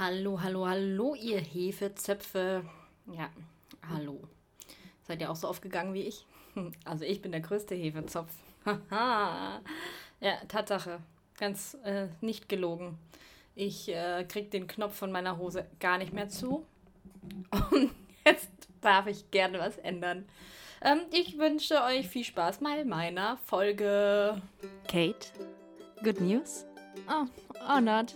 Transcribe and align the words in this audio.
Hallo, 0.00 0.40
hallo, 0.40 0.66
hallo, 0.66 1.14
ihr 1.14 1.40
Hefezöpfe. 1.40 2.64
Ja, 3.12 3.28
hallo. 3.86 4.18
Seid 5.02 5.20
ihr 5.20 5.30
auch 5.30 5.36
so 5.36 5.46
aufgegangen 5.46 5.92
wie 5.92 6.04
ich? 6.04 6.24
Also 6.86 7.04
ich 7.04 7.20
bin 7.20 7.32
der 7.32 7.42
größte 7.42 7.74
Hefezopf. 7.74 8.32
ja, 8.90 9.60
Tatsache. 10.48 11.00
Ganz 11.38 11.76
äh, 11.84 12.06
nicht 12.22 12.48
gelogen. 12.48 12.96
Ich 13.54 13.90
äh, 13.90 14.24
krieg 14.24 14.50
den 14.50 14.66
Knopf 14.66 14.96
von 14.96 15.12
meiner 15.12 15.36
Hose 15.36 15.66
gar 15.80 15.98
nicht 15.98 16.14
mehr 16.14 16.30
zu. 16.30 16.64
Und 17.70 17.90
jetzt 18.24 18.48
darf 18.80 19.06
ich 19.06 19.30
gerne 19.30 19.58
was 19.58 19.76
ändern. 19.76 20.24
Ähm, 20.80 21.00
ich 21.12 21.36
wünsche 21.36 21.82
euch 21.82 22.08
viel 22.08 22.24
Spaß 22.24 22.60
bei 22.60 22.84
meiner 22.86 23.36
Folge. 23.44 24.40
Kate, 24.88 25.28
good 26.02 26.22
news? 26.22 26.64
Oh, 27.06 27.26
or 27.70 27.82
not. 27.82 28.14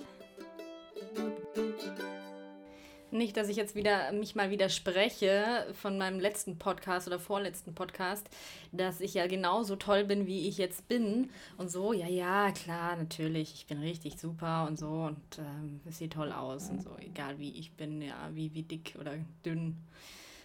Nicht, 3.14 3.36
dass 3.36 3.48
ich 3.48 3.56
jetzt 3.56 3.76
wieder 3.76 4.10
mich 4.10 4.34
mal 4.34 4.50
widerspreche 4.50 5.72
von 5.80 5.96
meinem 5.98 6.18
letzten 6.18 6.58
Podcast 6.58 7.06
oder 7.06 7.20
vorletzten 7.20 7.72
Podcast, 7.72 8.28
dass 8.72 9.00
ich 9.00 9.14
ja 9.14 9.28
genauso 9.28 9.76
toll 9.76 10.02
bin, 10.02 10.26
wie 10.26 10.48
ich 10.48 10.58
jetzt 10.58 10.88
bin 10.88 11.30
und 11.56 11.70
so. 11.70 11.92
Ja, 11.92 12.08
ja, 12.08 12.50
klar, 12.50 12.96
natürlich, 12.96 13.54
ich 13.54 13.66
bin 13.66 13.78
richtig 13.78 14.18
super 14.18 14.66
und 14.66 14.80
so 14.80 14.88
und 14.88 15.38
ähm, 15.38 15.80
es 15.88 15.98
sieht 15.98 16.14
toll 16.14 16.32
aus 16.32 16.70
und 16.70 16.82
so, 16.82 16.90
egal 16.98 17.38
wie 17.38 17.56
ich 17.56 17.70
bin, 17.74 18.02
ja, 18.02 18.30
wie, 18.32 18.52
wie 18.52 18.64
dick 18.64 18.96
oder 19.00 19.12
dünn. 19.46 19.76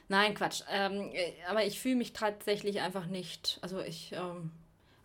Nein, 0.07 0.35
Quatsch. 0.35 0.61
Ähm, 0.71 1.09
äh, 1.11 1.31
aber 1.49 1.65
ich 1.65 1.79
fühle 1.79 1.95
mich 1.95 2.13
tatsächlich 2.13 2.81
einfach 2.81 3.07
nicht. 3.07 3.57
Also 3.63 3.79
ich 3.79 4.11
ähm, 4.11 4.51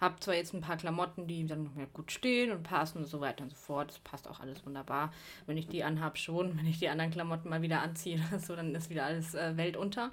habe 0.04 0.20
zwar 0.20 0.34
jetzt 0.34 0.54
ein 0.54 0.60
paar 0.60 0.76
Klamotten, 0.76 1.26
die 1.26 1.46
dann 1.46 1.64
noch 1.64 1.74
mehr 1.74 1.86
gut 1.86 2.12
stehen 2.12 2.52
und 2.52 2.62
passen 2.62 2.98
und 2.98 3.06
so 3.06 3.20
weiter 3.20 3.42
und 3.42 3.50
so 3.50 3.56
fort. 3.56 3.90
Das 3.90 3.98
passt 3.98 4.28
auch 4.28 4.40
alles 4.40 4.64
wunderbar. 4.64 5.12
Wenn 5.46 5.56
ich 5.56 5.68
die 5.68 5.82
anhabe, 5.82 6.16
schon. 6.18 6.56
Wenn 6.56 6.66
ich 6.66 6.78
die 6.78 6.88
anderen 6.88 7.10
Klamotten 7.10 7.48
mal 7.48 7.62
wieder 7.62 7.82
anziehe, 7.82 8.20
so, 8.46 8.54
dann 8.54 8.74
ist 8.74 8.90
wieder 8.90 9.04
alles 9.04 9.34
äh, 9.34 9.56
Welt 9.56 9.76
unter. 9.76 10.10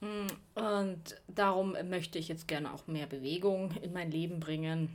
Mm, 0.00 0.26
und 0.54 1.22
darum 1.28 1.76
möchte 1.88 2.18
ich 2.18 2.28
jetzt 2.28 2.48
gerne 2.48 2.72
auch 2.74 2.86
mehr 2.86 3.06
Bewegung 3.06 3.70
in 3.82 3.92
mein 3.92 4.10
Leben 4.10 4.40
bringen 4.40 4.90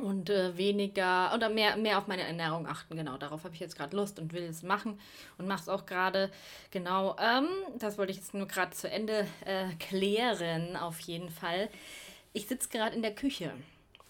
und 0.00 0.30
äh, 0.30 0.56
weniger 0.56 1.32
oder 1.34 1.48
mehr, 1.50 1.76
mehr 1.76 1.98
auf 1.98 2.06
meine 2.06 2.22
Ernährung 2.22 2.66
achten. 2.66 2.96
Genau, 2.96 3.18
darauf 3.18 3.44
habe 3.44 3.54
ich 3.54 3.60
jetzt 3.60 3.76
gerade 3.76 3.94
Lust 3.94 4.18
und 4.18 4.32
will 4.32 4.44
es 4.44 4.62
machen 4.62 4.98
und 5.38 5.46
mache 5.46 5.62
es 5.62 5.68
auch 5.68 5.84
gerade. 5.84 6.30
Genau, 6.70 7.16
ähm, 7.18 7.46
das 7.78 7.98
wollte 7.98 8.12
ich 8.12 8.18
jetzt 8.18 8.32
nur 8.32 8.48
gerade 8.48 8.70
zu 8.72 8.90
Ende 8.90 9.26
äh, 9.44 9.74
klären, 9.78 10.76
auf 10.76 10.98
jeden 11.00 11.28
Fall. 11.28 11.68
Ich 12.32 12.46
sitze 12.46 12.68
gerade 12.68 12.94
in 12.96 13.02
der 13.02 13.14
Küche. 13.14 13.52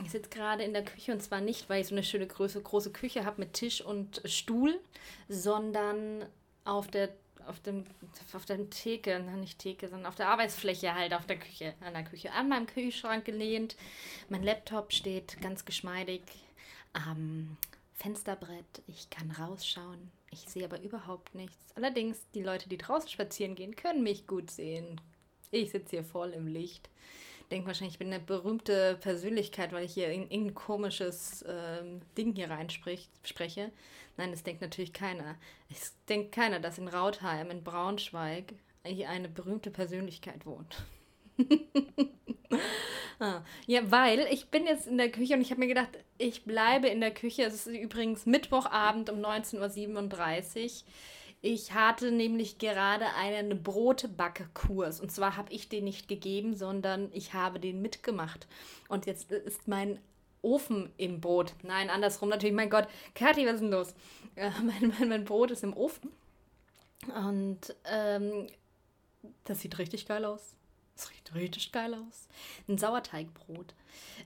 Ich 0.05 0.11
sitze 0.11 0.31
gerade 0.31 0.62
in 0.65 0.73
der 0.73 0.84
Küche 0.84 1.12
und 1.12 1.23
zwar 1.23 1.41
nicht, 1.41 1.69
weil 1.69 1.81
ich 1.81 1.89
so 1.89 1.95
eine 1.95 2.05
schöne 2.05 2.27
große, 2.27 2.61
große 2.61 2.92
Küche 2.92 3.25
habe 3.25 3.41
mit 3.41 3.53
Tisch 3.53 3.81
und 3.81 4.20
Stuhl, 4.25 4.81
sondern 5.29 6.27
auf 6.64 6.89
der 6.89 7.11
auf 7.47 7.59
dem 7.61 7.84
auf 8.33 8.45
der 8.47 8.70
Theke, 8.70 9.19
nicht 9.20 9.59
Theke, 9.59 9.89
sondern 9.89 10.06
auf 10.06 10.14
der 10.14 10.29
Arbeitsfläche 10.29 10.95
halt 10.95 11.12
auf 11.12 11.27
der 11.27 11.39
Küche, 11.39 11.75
an 11.81 11.92
der 11.92 12.05
Küche, 12.05 12.33
an 12.33 12.48
meinem 12.48 12.67
Kühlschrank 12.67 13.25
gelehnt. 13.25 13.77
Mein 14.29 14.45
Laptop 14.45 14.92
steht 14.92 15.41
ganz 15.41 15.64
geschmeidig 15.64 16.23
am 16.92 17.57
Fensterbrett. 17.95 18.83
Ich 18.86 19.11
kann 19.11 19.31
rausschauen. 19.33 20.12
Ich 20.31 20.41
sehe 20.41 20.64
aber 20.64 20.81
überhaupt 20.83 21.34
nichts. 21.34 21.73
Allerdings, 21.75 22.19
die 22.34 22.42
Leute, 22.42 22.69
die 22.69 22.79
draußen 22.79 23.09
spazieren 23.09 23.57
gehen, 23.57 23.75
können 23.75 24.03
mich 24.03 24.27
gut 24.27 24.51
sehen. 24.51 25.01
Ich 25.51 25.73
sitze 25.73 25.97
hier 25.97 26.05
voll 26.05 26.31
im 26.31 26.47
Licht 26.47 26.89
denkt 27.53 27.67
wahrscheinlich, 27.67 27.95
ich 27.95 27.98
bin 27.98 28.12
eine 28.12 28.19
berühmte 28.19 28.97
Persönlichkeit, 29.00 29.72
weil 29.72 29.84
ich 29.84 29.95
hier 29.95 30.08
in 30.08 30.22
irgendein 30.22 30.55
komisches 30.55 31.45
ähm, 31.47 32.00
Ding 32.17 32.34
hier 32.34 32.50
reinspreche. 32.50 33.70
Nein, 34.17 34.31
das 34.31 34.42
denkt 34.42 34.62
natürlich 34.62 34.92
keiner. 34.92 35.36
Es 35.70 35.95
denkt 36.08 36.33
keiner, 36.33 36.61
dass 36.61 36.78
in 36.78 36.89
Rautheim, 36.89 37.50
in 37.50 37.62
Braunschweig, 37.62 38.55
hier 38.84 39.11
eine 39.11 39.28
berühmte 39.28 39.70
Persönlichkeit 39.70 40.45
wohnt. 40.45 40.83
ah, 43.20 43.42
ja, 43.67 43.90
weil 43.90 44.27
ich 44.30 44.48
bin 44.48 44.67
jetzt 44.67 44.86
in 44.86 44.98
der 44.98 45.11
Küche 45.11 45.34
und 45.34 45.40
ich 45.40 45.51
habe 45.51 45.61
mir 45.61 45.69
gedacht, 45.69 45.90
ich 46.19 46.45
bleibe 46.45 46.89
in 46.89 47.01
der 47.01 47.13
Küche. 47.13 47.45
Es 47.45 47.55
ist 47.55 47.67
übrigens 47.67 48.27
Mittwochabend 48.27 49.11
um 49.11 49.20
19.37 49.20 50.64
Uhr. 50.64 50.70
Ich 51.45 51.73
hatte 51.73 52.13
nämlich 52.13 52.58
gerade 52.58 53.05
einen 53.14 53.64
Brotbackkurs. 53.64 55.01
Und 55.01 55.11
zwar 55.11 55.36
habe 55.36 55.53
ich 55.53 55.69
den 55.69 55.85
nicht 55.85 56.07
gegeben, 56.07 56.55
sondern 56.55 57.11
ich 57.13 57.35
habe 57.35 57.58
den 57.58 57.83
mitgemacht. 57.83 58.47
Und 58.89 59.07
jetzt 59.07 59.33
ist 59.33 59.67
mein 59.67 59.98
Ofen 60.41 60.92
im 60.97 61.20
Brot. 61.20 61.55
Nein, 61.63 61.91
andersrum 61.91 62.29
natürlich. 62.29 62.55
Mein 62.55 62.70
Gott, 62.70 62.86
Kathi, 63.17 63.45
was 63.45 63.55
ist 63.55 63.61
denn 63.63 63.70
los? 63.70 63.95
Äh, 64.35 64.51
mein, 64.63 64.95
mein, 64.98 65.08
mein 65.11 65.25
Brot 65.25 65.51
ist 65.51 65.63
im 65.63 65.77
Ofen. 65.77 66.11
Und 67.14 67.77
ähm, 67.85 68.47
das 69.45 69.61
sieht 69.61 69.79
richtig 69.79 70.07
geil 70.07 70.25
aus. 70.25 70.55
Das 70.97 71.08
sieht 71.08 71.35
richtig 71.35 71.70
geil 71.70 71.92
aus. 71.92 72.29
Ein 72.67 72.79
Sauerteigbrot. 72.79 73.75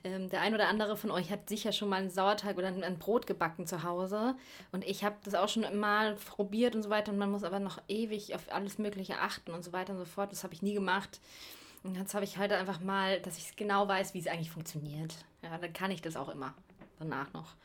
Ähm, 0.03 0.29
der 0.29 0.41
ein 0.41 0.53
oder 0.53 0.67
andere 0.67 0.97
von 0.97 1.11
euch 1.11 1.31
hat 1.31 1.49
sicher 1.49 1.71
schon 1.71 1.89
mal 1.89 1.97
einen 1.97 2.09
Sauerteig 2.09 2.57
oder 2.57 2.67
ein, 2.67 2.99
Brot 2.99 3.27
gebacken 3.27 3.67
zu 3.67 3.83
Hause. 3.83 4.35
Und 4.71 4.83
ich 4.85 5.03
habe 5.03 5.15
das 5.23 5.35
auch 5.35 5.49
schon 5.49 5.63
mal 5.79 6.15
probiert 6.15 6.75
und 6.75 6.83
so 6.83 6.89
weiter. 6.89 7.11
Und 7.11 7.17
man 7.17 7.31
muss 7.31 7.43
aber 7.43 7.59
noch 7.59 7.81
ewig 7.87 8.35
auf 8.35 8.51
alles 8.51 8.77
Mögliche 8.77 9.19
achten 9.19 9.51
und 9.51 9.63
so 9.63 9.73
weiter 9.73 9.93
und 9.93 9.99
so 9.99 10.05
fort. 10.05 10.31
Das 10.31 10.43
habe 10.43 10.53
ich 10.53 10.61
nie 10.61 10.73
gemacht. 10.73 11.19
Und 11.83 11.95
jetzt 11.95 12.13
habe 12.13 12.25
ich 12.25 12.37
halt 12.37 12.51
einfach 12.51 12.81
mal, 12.81 13.19
dass 13.21 13.37
ich 13.37 13.55
genau 13.55 13.87
weiß, 13.87 14.13
wie 14.13 14.19
es 14.19 14.27
eigentlich 14.27 14.51
funktioniert. 14.51 15.15
Ja, 15.41 15.57
dann 15.57 15.73
kann 15.73 15.91
ich 15.91 16.01
das 16.01 16.15
auch 16.15 16.29
immer 16.29 16.53
danach 16.99 17.31
noch. 17.33 17.55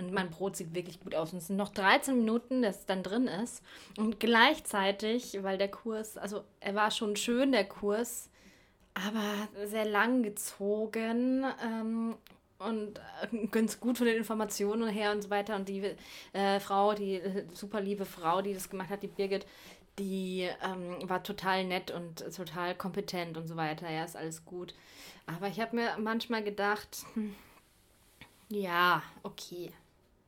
Und 0.00 0.12
mein 0.12 0.30
Brot 0.30 0.56
sieht 0.56 0.74
wirklich 0.74 0.98
gut 1.00 1.14
aus. 1.14 1.32
Und 1.32 1.38
es 1.38 1.48
sind 1.48 1.56
noch 1.56 1.68
13 1.68 2.16
Minuten, 2.16 2.62
dass 2.62 2.80
es 2.80 2.86
dann 2.86 3.02
drin 3.02 3.26
ist. 3.26 3.62
Und 3.98 4.18
gleichzeitig, 4.18 5.38
weil 5.42 5.58
der 5.58 5.70
Kurs, 5.70 6.16
also 6.16 6.42
er 6.60 6.74
war 6.74 6.90
schon 6.90 7.16
schön, 7.16 7.52
der 7.52 7.66
Kurs, 7.68 8.29
aber 8.94 9.48
sehr 9.66 9.84
lang 9.84 10.22
gezogen 10.22 11.44
ähm, 11.64 12.16
und 12.58 12.98
äh, 12.98 13.46
ganz 13.50 13.80
gut 13.80 13.98
von 13.98 14.06
den 14.06 14.16
Informationen 14.16 14.88
her 14.88 15.12
und 15.12 15.22
so 15.22 15.30
weiter. 15.30 15.56
Und 15.56 15.68
die 15.68 15.94
äh, 16.32 16.60
Frau, 16.60 16.94
die 16.94 17.14
äh, 17.14 17.46
super 17.52 17.80
liebe 17.80 18.04
Frau, 18.04 18.42
die 18.42 18.54
das 18.54 18.68
gemacht 18.68 18.90
hat, 18.90 19.02
die 19.02 19.08
Birgit, 19.08 19.46
die 19.98 20.48
ähm, 20.62 21.08
war 21.08 21.22
total 21.22 21.64
nett 21.64 21.90
und 21.90 22.24
total 22.34 22.74
kompetent 22.74 23.36
und 23.36 23.46
so 23.46 23.56
weiter. 23.56 23.90
Ja, 23.90 24.04
ist 24.04 24.16
alles 24.16 24.44
gut. 24.44 24.74
Aber 25.26 25.48
ich 25.48 25.60
habe 25.60 25.76
mir 25.76 25.96
manchmal 25.98 26.42
gedacht, 26.42 27.04
hm, 27.14 27.34
ja, 28.48 29.02
okay, 29.22 29.72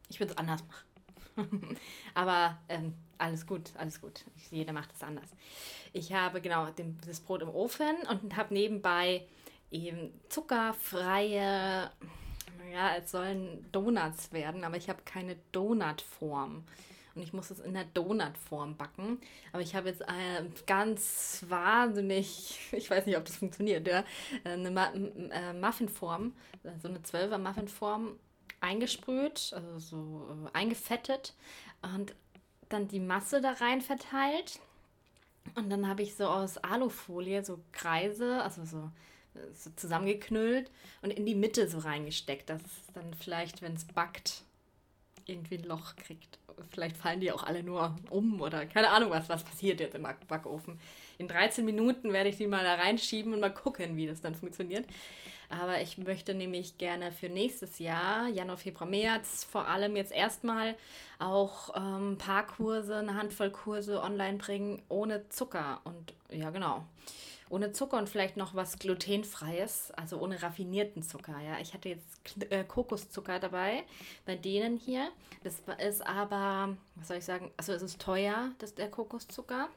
ich 0.08 0.20
würde 0.20 0.32
es 0.32 0.38
anders 0.38 0.62
machen. 0.64 0.86
Aber 2.14 2.58
ähm, 2.68 2.94
alles 3.18 3.46
gut, 3.46 3.72
alles 3.76 4.00
gut. 4.00 4.24
Jeder 4.50 4.72
macht 4.72 4.92
es 4.94 5.02
anders. 5.02 5.30
Ich 5.92 6.12
habe 6.12 6.40
genau 6.40 6.66
den, 6.70 6.98
das 7.06 7.20
Brot 7.20 7.42
im 7.42 7.50
Ofen 7.50 7.96
und 8.08 8.36
habe 8.36 8.54
nebenbei 8.54 9.26
eben 9.70 10.12
zuckerfreie, 10.28 11.90
ja, 12.72 12.96
es 12.96 13.10
sollen 13.10 13.66
Donuts 13.72 14.32
werden, 14.32 14.64
aber 14.64 14.76
ich 14.76 14.88
habe 14.88 15.02
keine 15.04 15.36
Donutform. 15.52 16.64
Und 17.14 17.22
ich 17.22 17.34
muss 17.34 17.50
es 17.50 17.60
in 17.60 17.74
der 17.74 17.84
Donutform 17.84 18.76
backen. 18.78 19.20
Aber 19.52 19.60
ich 19.60 19.74
habe 19.74 19.90
jetzt 19.90 20.00
äh, 20.00 20.44
ganz 20.66 21.44
wahnsinnig, 21.46 22.58
ich 22.72 22.90
weiß 22.90 23.04
nicht, 23.04 23.18
ob 23.18 23.26
das 23.26 23.36
funktioniert, 23.36 23.86
ja, 23.86 24.04
eine 24.44 24.68
äh, 25.30 25.52
Muffinform, 25.52 26.32
so 26.80 26.88
eine 26.88 27.00
12er 27.00 27.38
Muffinform 27.38 28.18
eingesprüht, 28.60 29.52
also 29.54 29.78
so 29.78 30.28
äh, 30.46 30.56
eingefettet 30.56 31.34
und 31.82 32.14
dann 32.68 32.88
die 32.88 33.00
Masse 33.00 33.42
da 33.42 33.52
rein 33.52 33.82
verteilt 33.82 34.60
und 35.54 35.70
dann 35.70 35.88
habe 35.88 36.02
ich 36.02 36.14
so 36.14 36.26
aus 36.26 36.58
Alufolie 36.58 37.44
so 37.44 37.60
Kreise, 37.72 38.42
also 38.42 38.64
so, 38.64 38.90
so 39.54 39.70
zusammengeknüllt 39.76 40.70
und 41.02 41.10
in 41.10 41.26
die 41.26 41.34
Mitte 41.34 41.68
so 41.68 41.78
reingesteckt, 41.78 42.50
dass 42.50 42.62
es 42.62 42.92
dann 42.94 43.14
vielleicht, 43.14 43.62
wenn 43.62 43.74
es 43.74 43.84
backt, 43.84 44.42
irgendwie 45.26 45.56
ein 45.56 45.64
Loch 45.64 45.96
kriegt. 45.96 46.38
Vielleicht 46.70 46.96
fallen 46.96 47.20
die 47.20 47.32
auch 47.32 47.42
alle 47.42 47.62
nur 47.62 47.96
um 48.10 48.40
oder 48.40 48.66
keine 48.66 48.90
Ahnung, 48.90 49.10
was, 49.10 49.28
was 49.28 49.44
passiert 49.44 49.80
jetzt 49.80 49.94
im 49.94 50.06
Backofen. 50.28 50.78
In 51.22 51.28
13 51.28 51.64
Minuten 51.64 52.12
werde 52.12 52.30
ich 52.30 52.36
die 52.36 52.48
mal 52.48 52.64
da 52.64 52.74
reinschieben 52.74 53.32
und 53.32 53.38
mal 53.38 53.54
gucken, 53.54 53.96
wie 53.96 54.08
das 54.08 54.20
dann 54.20 54.34
funktioniert. 54.34 54.84
Aber 55.48 55.80
ich 55.80 55.96
möchte 55.96 56.34
nämlich 56.34 56.78
gerne 56.78 57.12
für 57.12 57.28
nächstes 57.28 57.78
Jahr, 57.78 58.26
Januar, 58.26 58.56
Februar, 58.56 58.90
März, 58.90 59.44
vor 59.44 59.68
allem 59.68 59.94
jetzt 59.94 60.10
erstmal 60.10 60.74
auch 61.20 61.76
ähm, 61.76 62.14
ein 62.14 62.18
paar 62.18 62.44
Kurse, 62.44 62.96
eine 62.96 63.14
Handvoll 63.14 63.50
Kurse 63.50 64.02
online 64.02 64.38
bringen, 64.38 64.82
ohne 64.88 65.28
Zucker. 65.28 65.80
Und 65.84 66.12
ja, 66.28 66.50
genau. 66.50 66.84
Ohne 67.50 67.70
Zucker 67.70 67.98
und 67.98 68.08
vielleicht 68.08 68.36
noch 68.36 68.56
was 68.56 68.80
glutenfreies, 68.80 69.92
also 69.92 70.18
ohne 70.18 70.42
raffinierten 70.42 71.04
Zucker. 71.04 71.38
Ja, 71.38 71.60
ich 71.60 71.72
hatte 71.72 71.90
jetzt 71.90 72.18
äh, 72.50 72.64
Kokoszucker 72.64 73.38
dabei 73.38 73.84
bei 74.26 74.34
denen 74.34 74.76
hier. 74.76 75.08
Das 75.44 75.62
ist 75.86 76.04
aber, 76.04 76.76
was 76.96 77.06
soll 77.08 77.18
ich 77.18 77.24
sagen, 77.24 77.52
also 77.58 77.74
es 77.74 77.82
ist 77.82 78.00
teuer, 78.00 78.50
das, 78.58 78.74
der 78.74 78.90
Kokoszucker. 78.90 79.68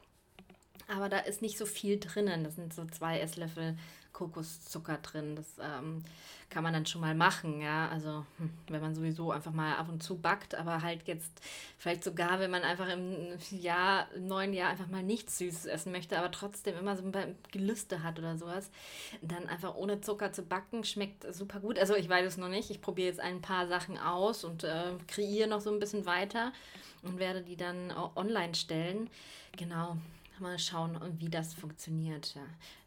Aber 0.88 1.08
da 1.08 1.18
ist 1.18 1.42
nicht 1.42 1.58
so 1.58 1.66
viel 1.66 1.98
drinnen. 1.98 2.44
Das 2.44 2.56
sind 2.56 2.72
so 2.72 2.84
zwei 2.86 3.20
Esslöffel 3.20 3.76
Kokoszucker 4.16 4.96
drin. 4.96 5.36
Das 5.36 5.46
ähm, 5.60 6.02
kann 6.48 6.62
man 6.62 6.72
dann 6.72 6.86
schon 6.86 7.02
mal 7.02 7.14
machen, 7.14 7.60
ja. 7.60 7.88
Also 7.90 8.24
hm, 8.38 8.50
wenn 8.68 8.80
man 8.80 8.94
sowieso 8.94 9.30
einfach 9.30 9.52
mal 9.52 9.76
ab 9.76 9.90
und 9.90 10.02
zu 10.02 10.16
backt, 10.16 10.54
aber 10.54 10.80
halt 10.80 11.06
jetzt 11.06 11.30
vielleicht 11.76 12.02
sogar, 12.02 12.40
wenn 12.40 12.50
man 12.50 12.62
einfach 12.62 12.88
im 12.88 13.36
Jahr, 13.50 14.10
im 14.14 14.26
neuen 14.26 14.54
Jahr 14.54 14.70
einfach 14.70 14.86
mal 14.86 15.02
nichts 15.02 15.36
Süßes 15.36 15.66
essen 15.66 15.92
möchte, 15.92 16.18
aber 16.18 16.30
trotzdem 16.30 16.78
immer 16.78 16.96
so 16.96 17.04
ein 17.04 17.36
Gelüste 17.52 18.02
hat 18.02 18.18
oder 18.18 18.38
sowas, 18.38 18.70
dann 19.20 19.48
einfach 19.48 19.74
ohne 19.74 20.00
Zucker 20.00 20.32
zu 20.32 20.42
backen, 20.42 20.82
schmeckt 20.84 21.26
super 21.34 21.60
gut. 21.60 21.78
Also 21.78 21.94
ich 21.94 22.08
weiß 22.08 22.26
es 22.26 22.36
noch 22.38 22.48
nicht. 22.48 22.70
Ich 22.70 22.80
probiere 22.80 23.08
jetzt 23.08 23.20
ein 23.20 23.42
paar 23.42 23.66
Sachen 23.68 23.98
aus 23.98 24.44
und 24.44 24.64
äh, 24.64 24.92
kreiere 25.08 25.46
noch 25.48 25.60
so 25.60 25.70
ein 25.70 25.78
bisschen 25.78 26.06
weiter 26.06 26.54
und 27.02 27.18
werde 27.18 27.42
die 27.42 27.56
dann 27.56 27.92
online 28.14 28.54
stellen. 28.54 29.10
Genau, 29.58 29.98
Mal 30.38 30.58
schauen, 30.58 30.98
wie 31.18 31.28
das 31.28 31.54
funktioniert. 31.54 32.36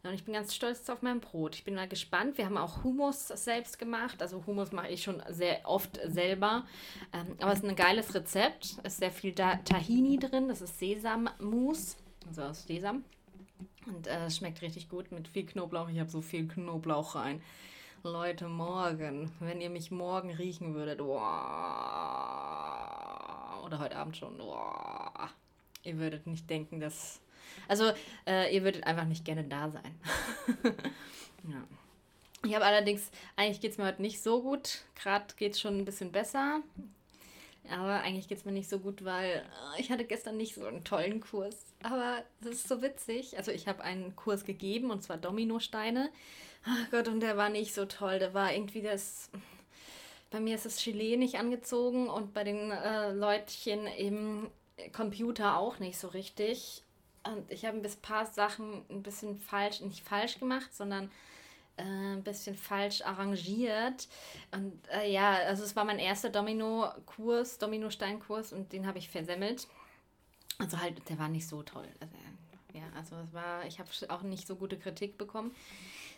Und 0.02 0.14
ich 0.14 0.24
bin 0.24 0.34
ganz 0.34 0.54
stolz 0.54 0.88
auf 0.88 1.02
mein 1.02 1.20
Brot. 1.20 1.56
Ich 1.56 1.64
bin 1.64 1.74
mal 1.74 1.88
gespannt. 1.88 2.38
Wir 2.38 2.46
haben 2.46 2.56
auch 2.56 2.84
Hummus 2.84 3.28
selbst 3.28 3.78
gemacht. 3.78 4.22
Also 4.22 4.44
Hummus 4.46 4.72
mache 4.72 4.88
ich 4.88 5.02
schon 5.02 5.22
sehr 5.28 5.60
oft 5.64 5.98
selber. 6.04 6.64
Ähm, 7.12 7.36
aber 7.40 7.52
es 7.52 7.60
ist 7.60 7.68
ein 7.68 7.76
geiles 7.76 8.14
Rezept. 8.14 8.76
Es 8.84 8.94
ist 8.94 8.98
sehr 8.98 9.10
viel 9.10 9.34
Tahini 9.34 10.18
drin. 10.18 10.48
Das 10.48 10.60
ist 10.60 10.78
Sesammus. 10.78 11.96
Also 12.28 12.42
aus 12.42 12.64
Sesam. 12.64 13.04
Und 13.86 14.06
äh, 14.06 14.30
schmeckt 14.30 14.62
richtig 14.62 14.88
gut 14.88 15.10
mit 15.10 15.26
viel 15.26 15.46
Knoblauch. 15.46 15.88
Ich 15.88 15.98
habe 15.98 16.10
so 16.10 16.20
viel 16.20 16.46
Knoblauch 16.46 17.16
rein. 17.16 17.42
Leute, 18.02 18.48
morgen, 18.48 19.30
wenn 19.40 19.60
ihr 19.60 19.68
mich 19.68 19.90
morgen 19.90 20.30
riechen 20.30 20.74
würdet, 20.74 21.00
wow, 21.00 21.18
oder 23.62 23.78
heute 23.78 23.96
Abend 23.96 24.16
schon, 24.16 24.38
wow, 24.38 25.28
ihr 25.82 25.98
würdet 25.98 26.26
nicht 26.26 26.48
denken, 26.48 26.80
dass 26.80 27.20
also 27.68 27.92
äh, 28.26 28.54
ihr 28.54 28.64
würdet 28.64 28.84
einfach 28.84 29.04
nicht 29.04 29.24
gerne 29.24 29.44
da 29.44 29.70
sein. 29.70 30.00
ja. 31.44 31.64
Ich 32.42 32.54
habe 32.54 32.64
allerdings, 32.64 33.10
eigentlich 33.36 33.60
geht 33.60 33.72
es 33.72 33.78
mir 33.78 33.86
heute 33.86 34.00
nicht 34.00 34.22
so 34.22 34.42
gut. 34.42 34.80
Gerade 34.94 35.26
geht 35.36 35.52
es 35.52 35.60
schon 35.60 35.76
ein 35.76 35.84
bisschen 35.84 36.10
besser. 36.10 36.62
Aber 37.68 38.00
eigentlich 38.00 38.28
geht 38.28 38.38
es 38.38 38.44
mir 38.44 38.52
nicht 38.52 38.68
so 38.68 38.78
gut, 38.78 39.04
weil 39.04 39.44
äh, 39.76 39.80
ich 39.80 39.90
hatte 39.90 40.04
gestern 40.04 40.36
nicht 40.36 40.54
so 40.54 40.64
einen 40.64 40.84
tollen 40.84 41.20
Kurs. 41.20 41.66
Aber 41.82 42.22
das 42.40 42.54
ist 42.54 42.68
so 42.68 42.82
witzig. 42.82 43.36
Also 43.36 43.52
ich 43.52 43.68
habe 43.68 43.82
einen 43.84 44.16
Kurs 44.16 44.44
gegeben 44.44 44.90
und 44.90 45.02
zwar 45.02 45.18
Dominosteine. 45.18 46.10
Ach 46.64 46.90
Gott, 46.90 47.08
und 47.08 47.20
der 47.20 47.36
war 47.36 47.48
nicht 47.48 47.74
so 47.74 47.84
toll. 47.84 48.18
Der 48.18 48.34
war 48.34 48.52
irgendwie 48.52 48.82
das. 48.82 49.30
Bei 50.30 50.40
mir 50.40 50.54
ist 50.54 50.66
das 50.66 50.82
Gelee 50.82 51.16
nicht 51.16 51.36
angezogen 51.36 52.08
und 52.08 52.32
bei 52.32 52.44
den 52.44 52.70
äh, 52.70 53.12
Leutchen 53.12 53.86
im 53.86 54.48
Computer 54.92 55.58
auch 55.58 55.78
nicht 55.78 55.98
so 55.98 56.08
richtig. 56.08 56.84
Und 57.24 57.50
ich 57.50 57.64
habe 57.64 57.76
ein 57.76 57.86
paar 58.02 58.26
Sachen 58.26 58.84
ein 58.88 59.02
bisschen 59.02 59.38
falsch, 59.38 59.80
nicht 59.80 60.04
falsch 60.04 60.38
gemacht, 60.38 60.74
sondern 60.74 61.10
äh, 61.76 61.82
ein 61.82 62.22
bisschen 62.22 62.56
falsch 62.56 63.02
arrangiert. 63.02 64.08
Und 64.52 64.72
äh, 64.88 65.10
ja, 65.10 65.34
also 65.34 65.64
es 65.64 65.76
war 65.76 65.84
mein 65.84 65.98
erster 65.98 66.30
Domino-Kurs, 66.30 67.58
Domino-Stein-Kurs 67.58 68.52
und 68.52 68.72
den 68.72 68.86
habe 68.86 68.98
ich 68.98 69.08
versemmelt. 69.08 69.66
Also 70.58 70.80
halt, 70.80 71.08
der 71.08 71.18
war 71.18 71.28
nicht 71.28 71.46
so 71.46 71.62
toll. 71.62 71.88
Also, 72.00 72.14
ja, 72.74 72.84
also 72.96 73.16
es 73.16 73.32
war, 73.32 73.66
ich 73.66 73.78
habe 73.78 73.88
auch 74.08 74.22
nicht 74.22 74.46
so 74.46 74.56
gute 74.56 74.78
Kritik 74.78 75.18
bekommen, 75.18 75.54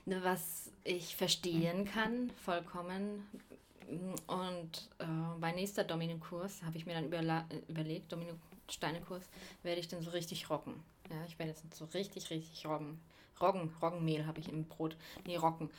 ne, 0.04 0.22
was 0.22 0.70
ich 0.84 1.16
verstehen 1.16 1.84
kann, 1.84 2.30
vollkommen. 2.44 3.26
Und 4.26 4.88
äh, 4.98 5.06
mein 5.40 5.56
nächster 5.56 5.84
Domino-Kurs 5.84 6.62
habe 6.62 6.76
ich 6.76 6.86
mir 6.86 6.94
dann 6.94 7.06
überlegt, 7.68 8.12
Domino-Steine-Kurs, 8.72 9.24
werde 9.62 9.80
ich 9.80 9.88
dann 9.88 10.02
so 10.02 10.10
richtig 10.10 10.50
rocken. 10.50 10.82
Ja, 11.10 11.24
ich 11.26 11.38
werde 11.38 11.52
jetzt 11.52 11.74
so 11.74 11.84
richtig, 11.86 12.30
richtig 12.30 12.66
Roggen. 12.66 13.00
Roggen, 13.40 13.74
Roggenmehl 13.82 14.26
habe 14.26 14.40
ich 14.40 14.48
im 14.48 14.64
Brot. 14.64 14.96
Nee, 15.26 15.36
Roggen. 15.36 15.70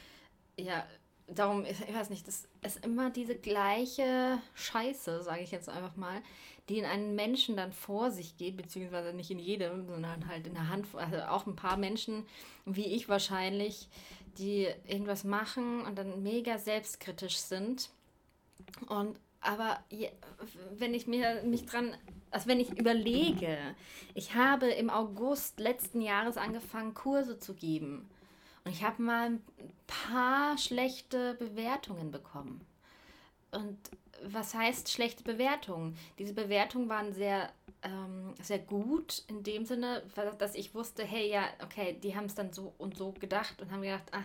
Ja, 0.57 0.85
darum, 1.27 1.65
ich 1.65 1.93
weiß 1.93 2.09
nicht, 2.09 2.27
das 2.27 2.47
ist 2.61 2.85
immer 2.85 3.09
diese 3.09 3.35
gleiche 3.35 4.39
Scheiße, 4.53 5.23
sage 5.23 5.41
ich 5.41 5.51
jetzt 5.51 5.69
einfach 5.69 5.95
mal, 5.95 6.21
die 6.69 6.79
in 6.79 6.85
einen 6.85 7.15
Menschen 7.15 7.57
dann 7.57 7.73
vor 7.73 8.11
sich 8.11 8.37
geht, 8.37 8.57
beziehungsweise 8.57 9.13
nicht 9.13 9.31
in 9.31 9.39
jedem, 9.39 9.87
sondern 9.87 10.27
halt 10.27 10.47
in 10.47 10.53
der 10.53 10.69
Hand, 10.69 10.87
also 10.95 11.17
auch 11.23 11.45
ein 11.45 11.55
paar 11.55 11.77
Menschen, 11.77 12.25
wie 12.65 12.85
ich 12.85 13.09
wahrscheinlich, 13.09 13.89
die 14.37 14.67
irgendwas 14.87 15.23
machen 15.23 15.81
und 15.81 15.97
dann 15.97 16.23
mega 16.23 16.57
selbstkritisch 16.57 17.37
sind. 17.37 17.89
Und 18.87 19.19
aber 19.43 19.83
wenn 20.77 20.93
ich 20.93 21.07
mir 21.07 21.43
mich 21.43 21.65
dran 21.65 21.95
also 22.33 22.47
wenn 22.47 22.59
ich 22.59 22.77
überlege, 22.77 23.57
ich 24.15 24.33
habe 24.33 24.67
im 24.67 24.89
August 24.89 25.59
letzten 25.59 26.01
Jahres 26.01 26.35
angefangen, 26.35 26.95
Kurse 26.95 27.37
zu 27.37 27.53
geben. 27.53 28.09
Und 28.65 28.71
ich 28.71 28.83
habe 28.83 29.01
mal 29.01 29.27
ein 29.27 29.43
paar 29.85 30.57
schlechte 30.57 31.35
Bewertungen 31.35 32.11
bekommen. 32.11 32.61
Und 33.51 33.77
was 34.25 34.55
heißt 34.55 34.91
schlechte 34.91 35.23
Bewertungen? 35.23 35.95
Diese 36.17 36.33
Bewertungen 36.33 36.89
waren 36.89 37.13
sehr, 37.13 37.51
ähm, 37.83 38.33
sehr 38.41 38.59
gut 38.59 39.23
in 39.27 39.43
dem 39.43 39.65
Sinne, 39.65 40.03
dass 40.37 40.55
ich 40.55 40.73
wusste, 40.73 41.03
hey, 41.03 41.29
ja, 41.29 41.43
okay, 41.63 41.97
die 42.01 42.15
haben 42.15 42.25
es 42.25 42.35
dann 42.35 42.53
so 42.53 42.73
und 42.77 42.97
so 42.97 43.11
gedacht 43.11 43.61
und 43.61 43.71
haben 43.71 43.81
gedacht, 43.81 44.03
ah, 44.11 44.23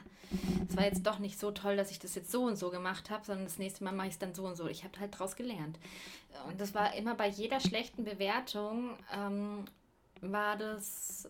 es 0.68 0.76
war 0.76 0.84
jetzt 0.84 1.06
doch 1.06 1.18
nicht 1.18 1.38
so 1.38 1.50
toll, 1.50 1.76
dass 1.76 1.90
ich 1.90 1.98
das 1.98 2.14
jetzt 2.14 2.30
so 2.30 2.44
und 2.44 2.56
so 2.56 2.70
gemacht 2.70 3.10
habe, 3.10 3.24
sondern 3.24 3.46
das 3.46 3.58
nächste 3.58 3.84
Mal 3.84 3.92
mache 3.92 4.08
ich 4.08 4.14
es 4.14 4.18
dann 4.18 4.34
so 4.34 4.46
und 4.46 4.56
so. 4.56 4.68
Ich 4.68 4.84
habe 4.84 4.98
halt 5.00 5.14
daraus 5.14 5.36
gelernt. 5.36 5.78
Und 6.48 6.60
das 6.60 6.74
war 6.74 6.94
immer 6.94 7.14
bei 7.14 7.28
jeder 7.28 7.60
schlechten 7.60 8.04
Bewertung, 8.04 8.96
ähm, 9.12 9.64
war 10.20 10.56
das 10.56 11.28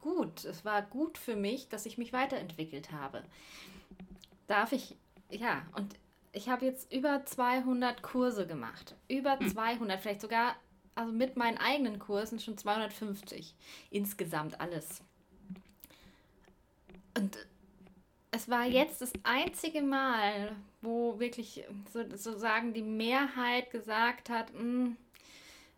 gut. 0.00 0.44
Es 0.44 0.64
war 0.64 0.82
gut 0.82 1.18
für 1.18 1.36
mich, 1.36 1.68
dass 1.68 1.86
ich 1.86 1.98
mich 1.98 2.12
weiterentwickelt 2.12 2.92
habe. 2.92 3.22
Darf 4.46 4.72
ich, 4.72 4.96
ja, 5.30 5.62
und 5.76 5.94
ich 6.32 6.48
habe 6.48 6.66
jetzt 6.66 6.92
über 6.92 7.24
200 7.24 8.02
Kurse 8.02 8.46
gemacht. 8.46 8.96
Über 9.08 9.38
200, 9.38 9.96
hm. 9.96 10.02
vielleicht 10.02 10.20
sogar, 10.20 10.56
also 11.00 11.12
mit 11.12 11.36
meinen 11.36 11.56
eigenen 11.56 11.98
Kursen 11.98 12.38
schon 12.38 12.58
250. 12.58 13.54
Insgesamt 13.90 14.60
alles. 14.60 15.00
Und 17.16 17.38
es 18.30 18.50
war 18.50 18.66
jetzt 18.66 19.00
das 19.00 19.12
einzige 19.22 19.80
Mal, 19.80 20.54
wo 20.82 21.18
wirklich 21.18 21.64
sozusagen 21.90 22.74
die 22.74 22.82
Mehrheit 22.82 23.70
gesagt 23.70 24.28
hat, 24.28 24.52
hm, 24.52 24.98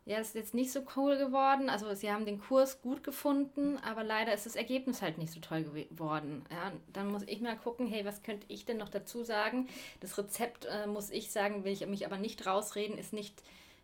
ja, 0.04 0.18
ist 0.18 0.34
jetzt 0.34 0.54
nicht 0.54 0.72
so 0.72 0.82
cool 0.96 1.16
geworden. 1.16 1.70
Also 1.70 1.94
sie 1.94 2.10
haben 2.10 2.26
den 2.26 2.40
Kurs 2.40 2.82
gut 2.82 3.04
gefunden, 3.04 3.78
aber 3.78 4.02
leider 4.02 4.34
ist 4.34 4.46
das 4.46 4.56
Ergebnis 4.56 5.02
halt 5.02 5.18
nicht 5.18 5.32
so 5.32 5.38
toll 5.38 5.62
geworden. 5.62 6.44
Ja, 6.50 6.72
dann 6.92 7.12
muss 7.12 7.22
ich 7.26 7.40
mal 7.40 7.56
gucken, 7.56 7.86
hey, 7.86 8.04
was 8.04 8.24
könnte 8.24 8.46
ich 8.48 8.64
denn 8.64 8.78
noch 8.78 8.88
dazu 8.88 9.22
sagen? 9.22 9.68
Das 10.00 10.18
Rezept, 10.18 10.64
äh, 10.64 10.88
muss 10.88 11.10
ich 11.10 11.30
sagen, 11.30 11.62
will 11.62 11.72
ich 11.72 11.86
mich 11.86 12.04
aber 12.06 12.18
nicht 12.18 12.44
rausreden, 12.44 12.98
ist 12.98 13.12
nicht, 13.12 13.40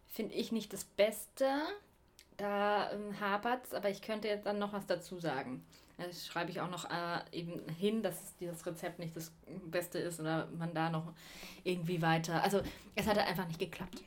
finde 0.08 0.34
ich, 0.34 0.52
nicht 0.52 0.72
das 0.72 0.84
Beste. 0.84 1.46
Da 2.36 2.92
ähm, 2.92 3.20
hapert 3.20 3.66
es, 3.66 3.74
aber 3.74 3.90
ich 3.90 4.02
könnte 4.02 4.28
jetzt 4.28 4.46
dann 4.46 4.58
noch 4.58 4.72
was 4.72 4.86
dazu 4.86 5.18
sagen. 5.18 5.64
Das 5.98 6.26
schreibe 6.26 6.50
ich 6.52 6.60
auch 6.60 6.70
noch 6.70 6.84
äh, 6.84 7.20
eben 7.32 7.68
hin, 7.70 8.02
dass 8.02 8.36
dieses 8.36 8.64
Rezept 8.64 9.00
nicht 9.00 9.16
das 9.16 9.32
Beste 9.66 9.98
ist 9.98 10.20
oder 10.20 10.46
man 10.56 10.72
da 10.72 10.90
noch 10.90 11.12
irgendwie 11.64 12.00
weiter. 12.00 12.40
Also 12.44 12.60
es 12.94 13.06
hat 13.08 13.18
einfach 13.18 13.48
nicht 13.48 13.58
geklappt. 13.58 14.02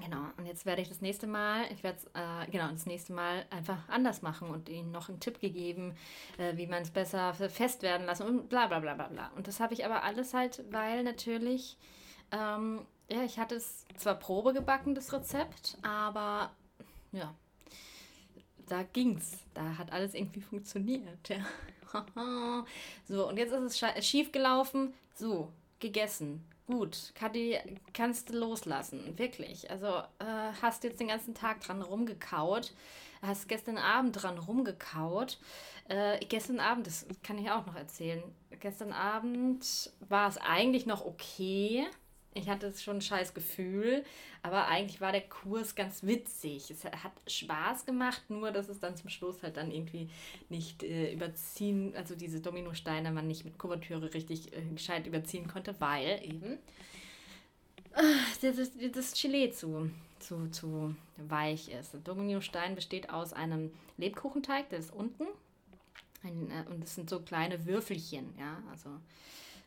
Genau, 0.00 0.22
und 0.36 0.46
jetzt 0.46 0.66
werde 0.66 0.82
ich 0.82 0.88
das 0.88 1.00
nächste 1.00 1.26
Mal, 1.26 1.64
ich 1.72 1.82
werde 1.82 1.98
es 1.98 2.04
äh, 2.14 2.50
genau 2.50 2.68
das 2.68 2.86
nächste 2.86 3.12
Mal 3.12 3.44
einfach 3.50 3.88
anders 3.88 4.22
machen 4.22 4.48
und 4.48 4.68
ihnen 4.68 4.92
noch 4.92 5.08
einen 5.08 5.18
Tipp 5.18 5.40
gegeben, 5.40 5.96
äh, 6.38 6.56
wie 6.56 6.68
man 6.68 6.82
es 6.82 6.90
besser 6.90 7.34
fest 7.34 7.82
werden 7.82 8.06
lassen 8.06 8.22
und 8.26 8.48
bla 8.48 8.68
bla 8.68 8.78
bla 8.78 8.94
bla 8.94 9.08
bla. 9.08 9.30
Und 9.34 9.48
das 9.48 9.58
habe 9.58 9.74
ich 9.74 9.84
aber 9.84 10.04
alles 10.04 10.32
halt, 10.32 10.62
weil 10.70 11.02
natürlich, 11.02 11.76
ähm, 12.30 12.86
ja, 13.10 13.22
ich 13.24 13.38
hatte 13.38 13.56
es 13.56 13.84
zwar 13.96 14.14
Probe 14.14 14.52
gebacken, 14.52 14.94
das 14.94 15.12
Rezept, 15.12 15.78
aber 15.82 16.50
ja, 17.12 17.34
da 18.68 18.82
ging's. 18.82 19.38
Da 19.54 19.78
hat 19.78 19.92
alles 19.92 20.14
irgendwie 20.14 20.40
funktioniert. 20.42 21.28
Ja. 21.28 21.44
so, 23.08 23.28
und 23.28 23.36
jetzt 23.36 23.52
ist 23.52 23.82
es 23.82 24.06
schief 24.06 24.32
gelaufen. 24.32 24.94
So, 25.14 25.52
gegessen 25.80 26.44
gut, 26.70 27.12
Kadi, 27.14 27.58
kannst 27.92 28.30
du 28.30 28.38
loslassen, 28.38 29.18
wirklich. 29.18 29.70
Also 29.70 29.86
äh, 29.86 30.52
hast 30.62 30.84
jetzt 30.84 31.00
den 31.00 31.08
ganzen 31.08 31.34
Tag 31.34 31.60
dran 31.60 31.82
rumgekaut, 31.82 32.72
hast 33.22 33.48
gestern 33.48 33.76
Abend 33.76 34.22
dran 34.22 34.38
rumgekaut. 34.38 35.38
Äh, 35.88 36.24
gestern 36.26 36.60
Abend, 36.60 36.86
das 36.86 37.06
kann 37.24 37.38
ich 37.38 37.50
auch 37.50 37.66
noch 37.66 37.74
erzählen, 37.74 38.22
gestern 38.60 38.92
Abend 38.92 39.92
war 40.08 40.28
es 40.28 40.38
eigentlich 40.38 40.86
noch 40.86 41.04
okay. 41.04 41.86
Ich 42.32 42.48
hatte 42.48 42.72
schon 42.72 42.98
ein 42.98 43.02
scheiß 43.02 43.34
Gefühl, 43.34 44.04
aber 44.42 44.68
eigentlich 44.68 45.00
war 45.00 45.10
der 45.10 45.22
Kurs 45.22 45.74
ganz 45.74 46.04
witzig. 46.04 46.70
Es 46.70 46.84
hat 46.84 47.12
Spaß 47.26 47.86
gemacht, 47.86 48.22
nur 48.28 48.52
dass 48.52 48.68
es 48.68 48.78
dann 48.78 48.96
zum 48.96 49.10
Schluss 49.10 49.42
halt 49.42 49.56
dann 49.56 49.72
irgendwie 49.72 50.08
nicht 50.48 50.84
äh, 50.84 51.12
überziehen, 51.12 51.92
also 51.96 52.14
diese 52.14 52.40
Dominosteine 52.40 53.10
man 53.10 53.26
nicht 53.26 53.44
mit 53.44 53.58
Kuvertüre 53.58 54.14
richtig 54.14 54.56
äh, 54.56 54.62
gescheit 54.62 55.08
überziehen 55.08 55.48
konnte, 55.48 55.74
weil 55.80 56.20
eben 56.24 56.58
äh, 57.94 58.52
das, 58.52 58.70
das 58.92 59.20
Gelee 59.20 59.50
zu, 59.50 59.90
zu, 60.20 60.48
zu 60.50 60.94
weich 61.16 61.68
ist. 61.70 61.94
Der 61.94 62.00
Dominostein 62.00 62.76
besteht 62.76 63.10
aus 63.10 63.32
einem 63.32 63.72
Lebkuchenteig, 63.96 64.68
der 64.70 64.78
ist 64.78 64.92
unten 64.92 65.26
Ein, 66.22 66.48
äh, 66.52 66.70
und 66.70 66.84
es 66.84 66.94
sind 66.94 67.10
so 67.10 67.18
kleine 67.18 67.66
Würfelchen, 67.66 68.32
ja, 68.38 68.62
also 68.70 68.90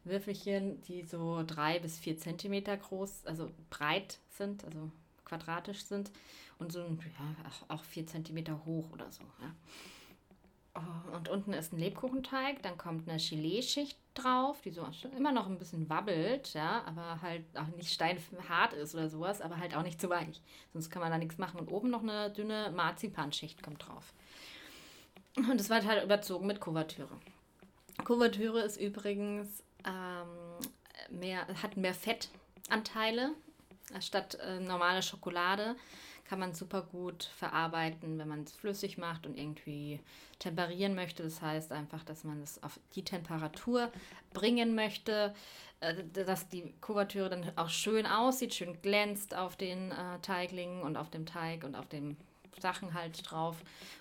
Würfelchen, 0.03 0.81
die 0.83 1.03
so 1.03 1.43
drei 1.45 1.79
bis 1.79 1.97
vier 1.97 2.17
Zentimeter 2.17 2.75
groß, 2.75 3.25
also 3.25 3.49
breit 3.69 4.19
sind, 4.29 4.63
also 4.65 4.91
quadratisch 5.25 5.83
sind 5.85 6.11
und 6.59 6.71
so 6.71 6.79
ja, 6.79 7.51
auch 7.69 7.83
vier 7.83 8.05
Zentimeter 8.05 8.65
hoch 8.65 8.91
oder 8.91 9.11
so. 9.11 9.23
Ja. 9.41 9.53
Oh, 10.75 11.15
und 11.15 11.29
unten 11.29 11.53
ist 11.53 11.71
ein 11.71 11.77
Lebkuchenteig, 11.77 12.63
dann 12.63 12.79
kommt 12.79 13.07
eine 13.07 13.19
Gelee-Schicht 13.19 13.95
drauf, 14.15 14.59
die 14.61 14.71
so 14.71 14.87
immer 15.15 15.31
noch 15.31 15.47
ein 15.47 15.59
bisschen 15.59 15.87
wabbelt, 15.87 16.53
ja, 16.55 16.83
aber 16.85 17.21
halt 17.21 17.43
auch 17.55 17.67
nicht 17.77 17.93
steinhart 17.93 18.73
ist 18.73 18.95
oder 18.95 19.07
sowas, 19.07 19.41
aber 19.41 19.57
halt 19.57 19.75
auch 19.75 19.83
nicht 19.83 20.01
zu 20.01 20.09
weich. 20.09 20.41
Sonst 20.71 20.89
kann 20.89 21.01
man 21.01 21.11
da 21.11 21.19
nichts 21.19 21.37
machen. 21.37 21.59
Und 21.59 21.71
oben 21.71 21.91
noch 21.91 22.01
eine 22.01 22.31
dünne 22.31 22.71
Marzipanschicht 22.75 23.61
kommt 23.61 23.87
drauf. 23.87 24.13
Und 25.35 25.59
es 25.59 25.69
wird 25.69 25.85
halt 25.85 26.03
überzogen 26.03 26.47
mit 26.47 26.59
Kuvertüre. 26.59 27.19
Kuvertüre 28.03 28.61
ist 28.61 28.77
übrigens 28.77 29.62
ähm, 29.85 31.19
mehr, 31.19 31.47
hat 31.61 31.77
mehr 31.77 31.93
Fettanteile 31.93 33.31
statt 33.99 34.35
äh, 34.35 34.59
normale 34.59 35.01
Schokolade. 35.01 35.75
Kann 36.25 36.39
man 36.39 36.53
super 36.53 36.83
gut 36.83 37.29
verarbeiten, 37.35 38.17
wenn 38.17 38.27
man 38.27 38.43
es 38.43 38.53
flüssig 38.53 38.97
macht 38.97 39.25
und 39.25 39.37
irgendwie 39.37 39.99
temperieren 40.39 40.95
möchte. 40.95 41.21
Das 41.23 41.41
heißt 41.41 41.71
einfach, 41.71 42.03
dass 42.03 42.23
man 42.23 42.41
es 42.41 42.63
auf 42.63 42.79
die 42.95 43.03
Temperatur 43.03 43.91
bringen 44.33 44.73
möchte, 44.73 45.35
äh, 45.81 45.95
dass 46.13 46.47
die 46.47 46.73
Kuvertüre 46.81 47.29
dann 47.29 47.51
auch 47.57 47.69
schön 47.69 48.05
aussieht, 48.05 48.53
schön 48.53 48.81
glänzt 48.81 49.35
auf 49.35 49.57
den 49.57 49.91
äh, 49.91 50.19
Teiglingen 50.21 50.81
und 50.81 50.97
auf 50.97 51.09
dem 51.09 51.25
Teig 51.25 51.63
und 51.65 51.75
auf 51.75 51.87
dem 51.87 52.17
Sachen 52.63 52.95
halt 52.95 53.29
drauf 53.29 53.57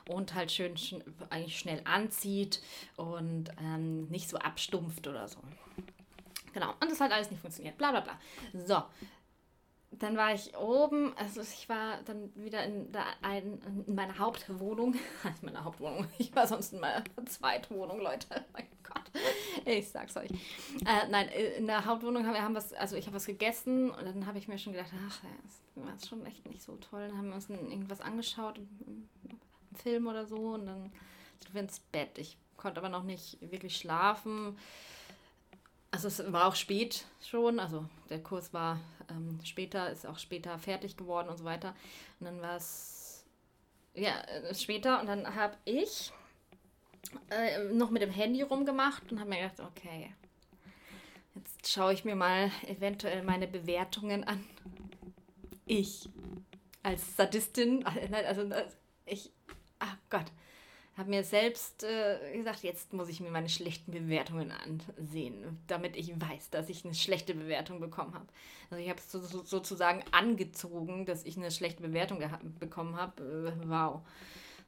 und 0.08 0.34
halt 0.34 0.50
schön 0.50 0.78
schn 0.78 1.04
eigentlich 1.28 1.58
schnell 1.58 1.82
anzieht 1.84 2.62
und 2.96 3.50
ähm, 3.60 4.06
nicht 4.08 4.30
so 4.30 4.38
abstumpft 4.38 5.06
oder 5.06 5.28
so. 5.28 5.38
Genau, 6.54 6.70
und 6.80 6.90
das 6.90 7.00
hat 7.00 7.12
alles 7.12 7.30
nicht 7.30 7.40
funktioniert. 7.40 7.76
Bla 7.76 7.90
bla 7.90 8.00
bla. 8.00 8.18
So, 8.64 8.82
dann 9.90 10.16
war 10.16 10.32
ich 10.32 10.56
oben, 10.56 11.16
also 11.16 11.42
ich 11.42 11.68
war 11.68 11.98
dann 12.04 12.34
wieder 12.34 12.64
in, 12.64 12.90
der, 12.92 13.04
in 13.86 13.94
meiner 13.94 14.18
Hauptwohnung. 14.18 14.94
Also 15.24 15.38
meine 15.42 15.64
Hauptwohnung. 15.64 16.06
Ich 16.18 16.34
war 16.34 16.46
sonst 16.46 16.72
in 16.72 16.80
meiner 16.80 17.04
Zweitwohnung, 17.26 18.00
Leute. 18.00 18.26
Mein. 18.52 18.66
Ich 19.64 19.88
sag's 19.90 20.16
euch. 20.16 20.30
Äh, 20.30 21.08
nein, 21.10 21.28
in 21.56 21.66
der 21.66 21.84
Hauptwohnung 21.84 22.26
haben 22.26 22.34
wir 22.34 22.42
haben 22.42 22.54
was, 22.54 22.72
also 22.72 22.96
ich 22.96 23.06
habe 23.06 23.16
was 23.16 23.26
gegessen 23.26 23.90
und 23.90 24.04
dann 24.04 24.26
habe 24.26 24.38
ich 24.38 24.48
mir 24.48 24.58
schon 24.58 24.72
gedacht, 24.72 24.90
ach, 25.08 25.20
das 25.44 25.84
war 25.84 26.08
schon 26.08 26.26
echt 26.26 26.44
nicht 26.46 26.62
so 26.62 26.76
toll. 26.76 27.08
Dann 27.08 27.18
haben 27.18 27.28
wir 27.28 27.34
uns 27.34 27.48
irgendwas 27.48 28.00
angeschaut, 28.00 28.56
einen 28.56 29.08
Film 29.74 30.06
oder 30.06 30.26
so 30.26 30.54
und 30.54 30.66
dann 30.66 30.92
sind 31.40 31.54
wir 31.54 31.60
ins 31.60 31.80
Bett. 31.80 32.18
Ich 32.18 32.36
konnte 32.56 32.80
aber 32.80 32.88
noch 32.88 33.04
nicht 33.04 33.38
wirklich 33.40 33.76
schlafen. 33.76 34.58
Also 35.90 36.08
es 36.08 36.32
war 36.32 36.46
auch 36.46 36.54
spät 36.54 37.04
schon, 37.20 37.60
also 37.60 37.84
der 38.08 38.22
Kurs 38.22 38.54
war 38.54 38.80
ähm, 39.10 39.38
später, 39.44 39.90
ist 39.90 40.06
auch 40.06 40.18
später 40.18 40.58
fertig 40.58 40.96
geworden 40.96 41.28
und 41.28 41.36
so 41.36 41.44
weiter. 41.44 41.74
Und 42.18 42.26
dann 42.26 42.40
war 42.40 42.56
es, 42.56 43.24
ja, 43.94 44.20
äh, 44.22 44.54
später 44.54 45.00
und 45.00 45.06
dann 45.06 45.34
habe 45.34 45.56
ich 45.64 46.12
äh, 47.30 47.64
noch 47.72 47.90
mit 47.90 48.02
dem 48.02 48.10
Handy 48.10 48.42
rumgemacht 48.42 49.10
und 49.10 49.20
habe 49.20 49.30
mir 49.30 49.42
gedacht, 49.42 49.60
okay, 49.60 50.12
jetzt 51.34 51.70
schaue 51.72 51.92
ich 51.92 52.04
mir 52.04 52.14
mal 52.16 52.50
eventuell 52.66 53.22
meine 53.22 53.46
Bewertungen 53.46 54.24
an. 54.24 54.44
Ich 55.66 56.08
als 56.82 57.16
Sadistin, 57.16 57.84
also 58.26 58.50
ich, 59.06 59.30
ach 59.78 59.96
Gott, 60.10 60.26
habe 60.96 61.08
mir 61.08 61.24
selbst 61.24 61.84
äh, 61.84 62.36
gesagt, 62.36 62.62
jetzt 62.62 62.92
muss 62.92 63.08
ich 63.08 63.20
mir 63.20 63.30
meine 63.30 63.48
schlechten 63.48 63.92
Bewertungen 63.92 64.52
ansehen, 64.52 65.58
damit 65.66 65.96
ich 65.96 66.12
weiß, 66.20 66.50
dass 66.50 66.68
ich 66.68 66.84
eine 66.84 66.94
schlechte 66.94 67.34
Bewertung 67.34 67.80
bekommen 67.80 68.14
habe. 68.14 68.26
Also 68.70 68.82
ich 68.82 68.90
habe 68.90 68.98
es 68.98 69.10
so, 69.10 69.20
so, 69.20 69.42
sozusagen 69.42 70.04
angezogen, 70.10 71.06
dass 71.06 71.24
ich 71.24 71.36
eine 71.36 71.50
schlechte 71.50 71.82
Bewertung 71.82 72.22
bekommen 72.58 72.96
habe. 72.96 73.54
Äh, 73.56 73.68
wow. 73.68 74.02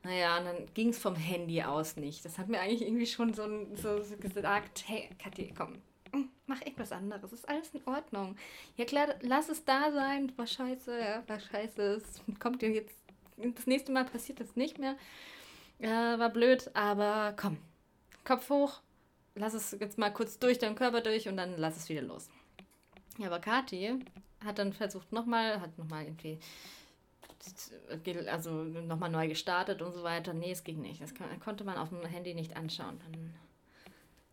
Naja, 0.04 0.38
und 0.38 0.44
dann 0.44 0.74
ging 0.74 0.90
es 0.90 0.98
vom 0.98 1.16
Handy 1.16 1.62
aus 1.62 1.96
nicht. 1.96 2.24
Das 2.24 2.38
hat 2.38 2.48
mir 2.48 2.60
eigentlich 2.60 2.82
irgendwie 2.82 3.06
schon 3.06 3.32
so, 3.32 3.48
so, 3.74 4.02
gesagt, 4.18 4.84
hey, 4.86 5.08
Kathi, 5.18 5.52
komm, 5.56 5.78
hm, 6.12 6.28
mach 6.46 6.60
irgendwas 6.60 6.92
anderes. 6.92 7.32
Ist 7.32 7.48
alles 7.48 7.70
in 7.74 7.80
Ordnung. 7.86 8.36
Ja 8.76 8.84
klar, 8.84 9.14
lass 9.22 9.48
es 9.48 9.64
da 9.64 9.90
sein. 9.92 10.30
War 10.36 10.46
scheiße, 10.46 11.00
ja, 11.00 11.24
war 11.26 11.40
scheiße. 11.40 12.02
Es 12.02 12.38
kommt 12.38 12.60
dir 12.60 12.70
jetzt, 12.70 12.94
das 13.38 13.66
nächste 13.66 13.92
Mal 13.92 14.04
passiert 14.04 14.40
das 14.40 14.56
nicht 14.56 14.78
mehr. 14.78 14.96
Ja, 15.78 16.18
war 16.18 16.30
blöd, 16.30 16.70
aber 16.74 17.34
komm. 17.40 17.56
Kopf 18.24 18.50
hoch, 18.50 18.80
lass 19.34 19.54
es 19.54 19.76
jetzt 19.80 19.98
mal 19.98 20.10
kurz 20.10 20.38
durch 20.38 20.58
deinen 20.58 20.76
Körper 20.76 21.00
durch 21.00 21.28
und 21.28 21.38
dann 21.38 21.56
lass 21.56 21.76
es 21.76 21.88
wieder 21.88 22.02
los. 22.02 22.28
Ja, 23.18 23.28
aber 23.28 23.38
Kathi 23.38 23.98
hat 24.44 24.58
dann 24.58 24.74
versucht 24.74 25.12
nochmal, 25.12 25.60
hat 25.60 25.78
nochmal 25.78 26.04
irgendwie, 26.04 26.38
also 28.28 28.50
nochmal 28.50 29.10
neu 29.10 29.28
gestartet 29.28 29.82
und 29.82 29.92
so 29.92 30.02
weiter. 30.02 30.34
Nee, 30.34 30.52
es 30.52 30.64
ging 30.64 30.80
nicht. 30.80 31.02
Das 31.02 31.12
konnte 31.42 31.64
man 31.64 31.76
auf 31.76 31.90
dem 31.90 32.04
Handy 32.04 32.34
nicht 32.34 32.56
anschauen. 32.56 33.00
Dann 33.04 33.34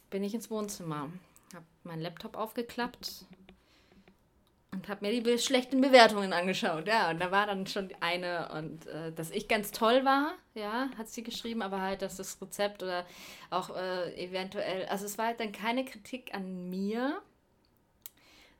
bin 0.09 0.23
ich 0.23 0.33
ins 0.33 0.49
Wohnzimmer, 0.51 1.11
habe 1.53 1.65
meinen 1.83 2.01
Laptop 2.01 2.37
aufgeklappt 2.37 3.25
und 4.71 4.87
habe 4.87 5.05
mir 5.05 5.21
die 5.21 5.37
schlechten 5.37 5.81
Bewertungen 5.81 6.33
angeschaut. 6.33 6.87
Ja, 6.87 7.09
und 7.09 7.19
da 7.19 7.31
war 7.31 7.45
dann 7.45 7.67
schon 7.67 7.89
eine 7.99 8.49
und 8.53 8.87
äh, 8.87 9.11
dass 9.11 9.31
ich 9.31 9.47
ganz 9.47 9.71
toll 9.71 10.05
war, 10.05 10.33
ja, 10.53 10.89
hat 10.97 11.09
sie 11.09 11.23
geschrieben, 11.23 11.61
aber 11.61 11.81
halt, 11.81 12.01
dass 12.01 12.17
das 12.17 12.41
Rezept 12.41 12.83
oder 12.83 13.05
auch 13.49 13.75
äh, 13.75 14.23
eventuell, 14.23 14.85
also 14.85 15.05
es 15.05 15.17
war 15.17 15.27
halt 15.27 15.39
dann 15.39 15.51
keine 15.51 15.85
Kritik 15.85 16.33
an 16.33 16.69
mir, 16.69 17.21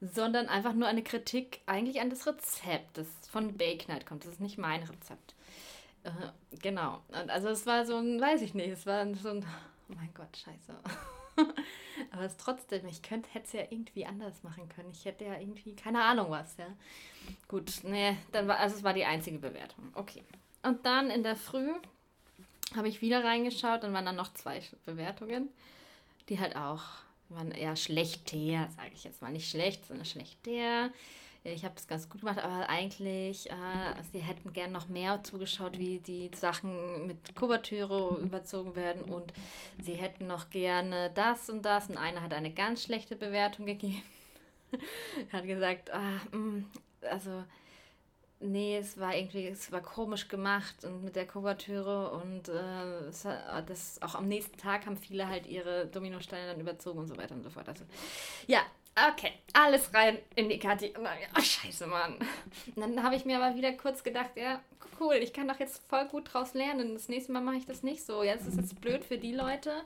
sondern 0.01 0.47
einfach 0.47 0.73
nur 0.73 0.87
eine 0.87 1.03
Kritik 1.03 1.61
eigentlich 1.67 2.01
an 2.01 2.09
das 2.09 2.25
Rezept, 2.25 2.97
das 2.97 3.07
von 3.29 3.55
Bake 3.55 3.87
Night 3.87 4.05
kommt. 4.05 4.25
Das 4.25 4.33
ist 4.33 4.41
nicht 4.41 4.57
mein 4.57 4.81
Rezept. 4.81 5.35
Äh, 6.03 6.09
genau. 6.61 7.01
Und 7.09 7.29
also 7.29 7.49
es 7.49 7.65
war 7.67 7.85
so 7.85 7.97
ein, 7.97 8.19
weiß 8.19 8.41
ich 8.41 8.55
nicht, 8.55 8.69
es 8.69 8.87
war 8.87 9.05
so 9.15 9.29
ein, 9.29 9.45
oh 9.89 9.93
mein 9.95 10.13
Gott, 10.15 10.35
scheiße. 10.35 10.75
Aber 12.11 12.23
es 12.23 12.35
trotzdem, 12.37 12.87
ich 12.87 13.03
könnte, 13.03 13.29
hätte 13.31 13.45
es 13.45 13.53
ja 13.53 13.61
irgendwie 13.69 14.07
anders 14.07 14.41
machen 14.43 14.67
können. 14.69 14.89
Ich 14.91 15.05
hätte 15.05 15.25
ja 15.25 15.39
irgendwie, 15.39 15.75
keine 15.75 16.03
Ahnung 16.03 16.31
was, 16.31 16.57
ja. 16.57 16.67
Gut, 17.47 17.71
nee, 17.83 18.17
dann 18.31 18.47
war, 18.47 18.57
also 18.57 18.75
es 18.75 18.83
war 18.83 18.93
die 18.93 19.05
einzige 19.05 19.37
Bewertung. 19.37 19.91
Okay. 19.93 20.23
Und 20.63 20.85
dann 20.85 21.11
in 21.11 21.21
der 21.21 21.35
Früh 21.35 21.69
habe 22.75 22.87
ich 22.87 23.01
wieder 23.01 23.23
reingeschaut, 23.23 23.83
dann 23.83 23.93
waren 23.93 24.05
dann 24.05 24.15
noch 24.15 24.33
zwei 24.33 24.61
Bewertungen, 24.85 25.49
die 26.29 26.39
halt 26.39 26.55
auch 26.55 26.81
waren 27.33 27.51
eher 27.51 27.75
schlechter, 27.75 28.69
sage 28.75 28.91
ich 28.93 29.03
jetzt 29.03 29.21
mal 29.21 29.31
nicht 29.31 29.49
schlecht, 29.49 29.85
sondern 29.85 30.05
schlechter. 30.05 30.91
Ich 31.43 31.65
habe 31.65 31.73
es 31.75 31.87
ganz 31.87 32.07
gut 32.07 32.21
gemacht, 32.21 32.37
aber 32.37 32.69
eigentlich, 32.69 33.49
äh, 33.49 34.03
sie 34.13 34.19
hätten 34.19 34.53
gern 34.53 34.71
noch 34.71 34.89
mehr 34.89 35.23
zugeschaut, 35.23 35.79
wie 35.79 35.97
die 35.97 36.29
Sachen 36.35 37.07
mit 37.07 37.35
Kuvertüre 37.35 38.19
überzogen 38.21 38.75
werden 38.75 39.01
und 39.03 39.33
sie 39.81 39.95
hätten 39.95 40.27
noch 40.27 40.51
gerne 40.51 41.09
das 41.15 41.49
und 41.49 41.63
das. 41.63 41.89
Und 41.89 41.97
einer 41.97 42.21
hat 42.21 42.33
eine 42.35 42.53
ganz 42.53 42.83
schlechte 42.83 43.15
Bewertung 43.15 43.65
gegeben. 43.65 44.03
hat 45.31 45.45
gesagt, 45.45 45.91
ah, 45.91 46.21
mh, 46.31 46.37
mm, 46.37 46.65
also 47.09 47.43
nee, 48.41 48.77
es 48.77 48.99
war 48.99 49.15
irgendwie, 49.15 49.47
es 49.47 49.71
war 49.71 49.81
komisch 49.81 50.27
gemacht 50.27 50.83
und 50.83 51.03
mit 51.03 51.15
der 51.15 51.27
Kuvertüre 51.27 52.11
und 52.11 52.49
äh, 52.49 53.07
es, 53.09 53.27
das 53.67 54.01
auch 54.01 54.15
am 54.15 54.27
nächsten 54.27 54.57
Tag 54.57 54.85
haben 54.85 54.97
viele 54.97 55.27
halt 55.27 55.47
ihre 55.47 55.87
Dominosteine 55.87 56.47
dann 56.47 56.59
überzogen 56.59 56.99
und 56.99 57.07
so 57.07 57.17
weiter 57.17 57.35
und 57.35 57.43
so 57.43 57.49
fort. 57.49 57.69
Also 57.69 57.85
ja, 58.47 58.61
Okay, 58.93 59.31
alles 59.53 59.93
rein 59.93 60.17
in 60.35 60.49
die 60.49 60.59
Kathi. 60.59 60.93
Oh, 60.97 61.41
scheiße, 61.41 61.87
Mann. 61.87 62.15
Und 62.75 62.77
dann 62.77 63.03
habe 63.03 63.15
ich 63.15 63.23
mir 63.23 63.41
aber 63.41 63.55
wieder 63.55 63.71
kurz 63.73 64.03
gedacht, 64.03 64.31
ja, 64.35 64.61
cool, 64.99 65.15
ich 65.15 65.31
kann 65.31 65.47
doch 65.47 65.59
jetzt 65.59 65.81
voll 65.87 66.05
gut 66.05 66.33
draus 66.33 66.53
lernen. 66.53 66.93
Das 66.93 67.07
nächste 67.07 67.31
Mal 67.31 67.41
mache 67.41 67.55
ich 67.55 67.65
das 67.65 67.83
nicht 67.83 68.03
so. 68.03 68.21
Ja, 68.21 68.35
das 68.35 68.47
ist 68.47 68.57
jetzt 68.57 68.81
blöd 68.81 69.05
für 69.05 69.17
die 69.17 69.33
Leute, 69.33 69.83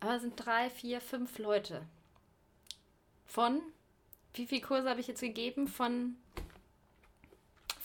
aber 0.00 0.16
es 0.16 0.22
sind 0.22 0.34
drei, 0.34 0.68
vier, 0.68 1.00
fünf 1.00 1.38
Leute. 1.38 1.82
Von, 3.24 3.62
wie 4.34 4.46
viele 4.46 4.62
Kurse 4.62 4.90
habe 4.90 5.00
ich 5.00 5.06
jetzt 5.06 5.20
gegeben? 5.20 5.68
Von 5.68 6.16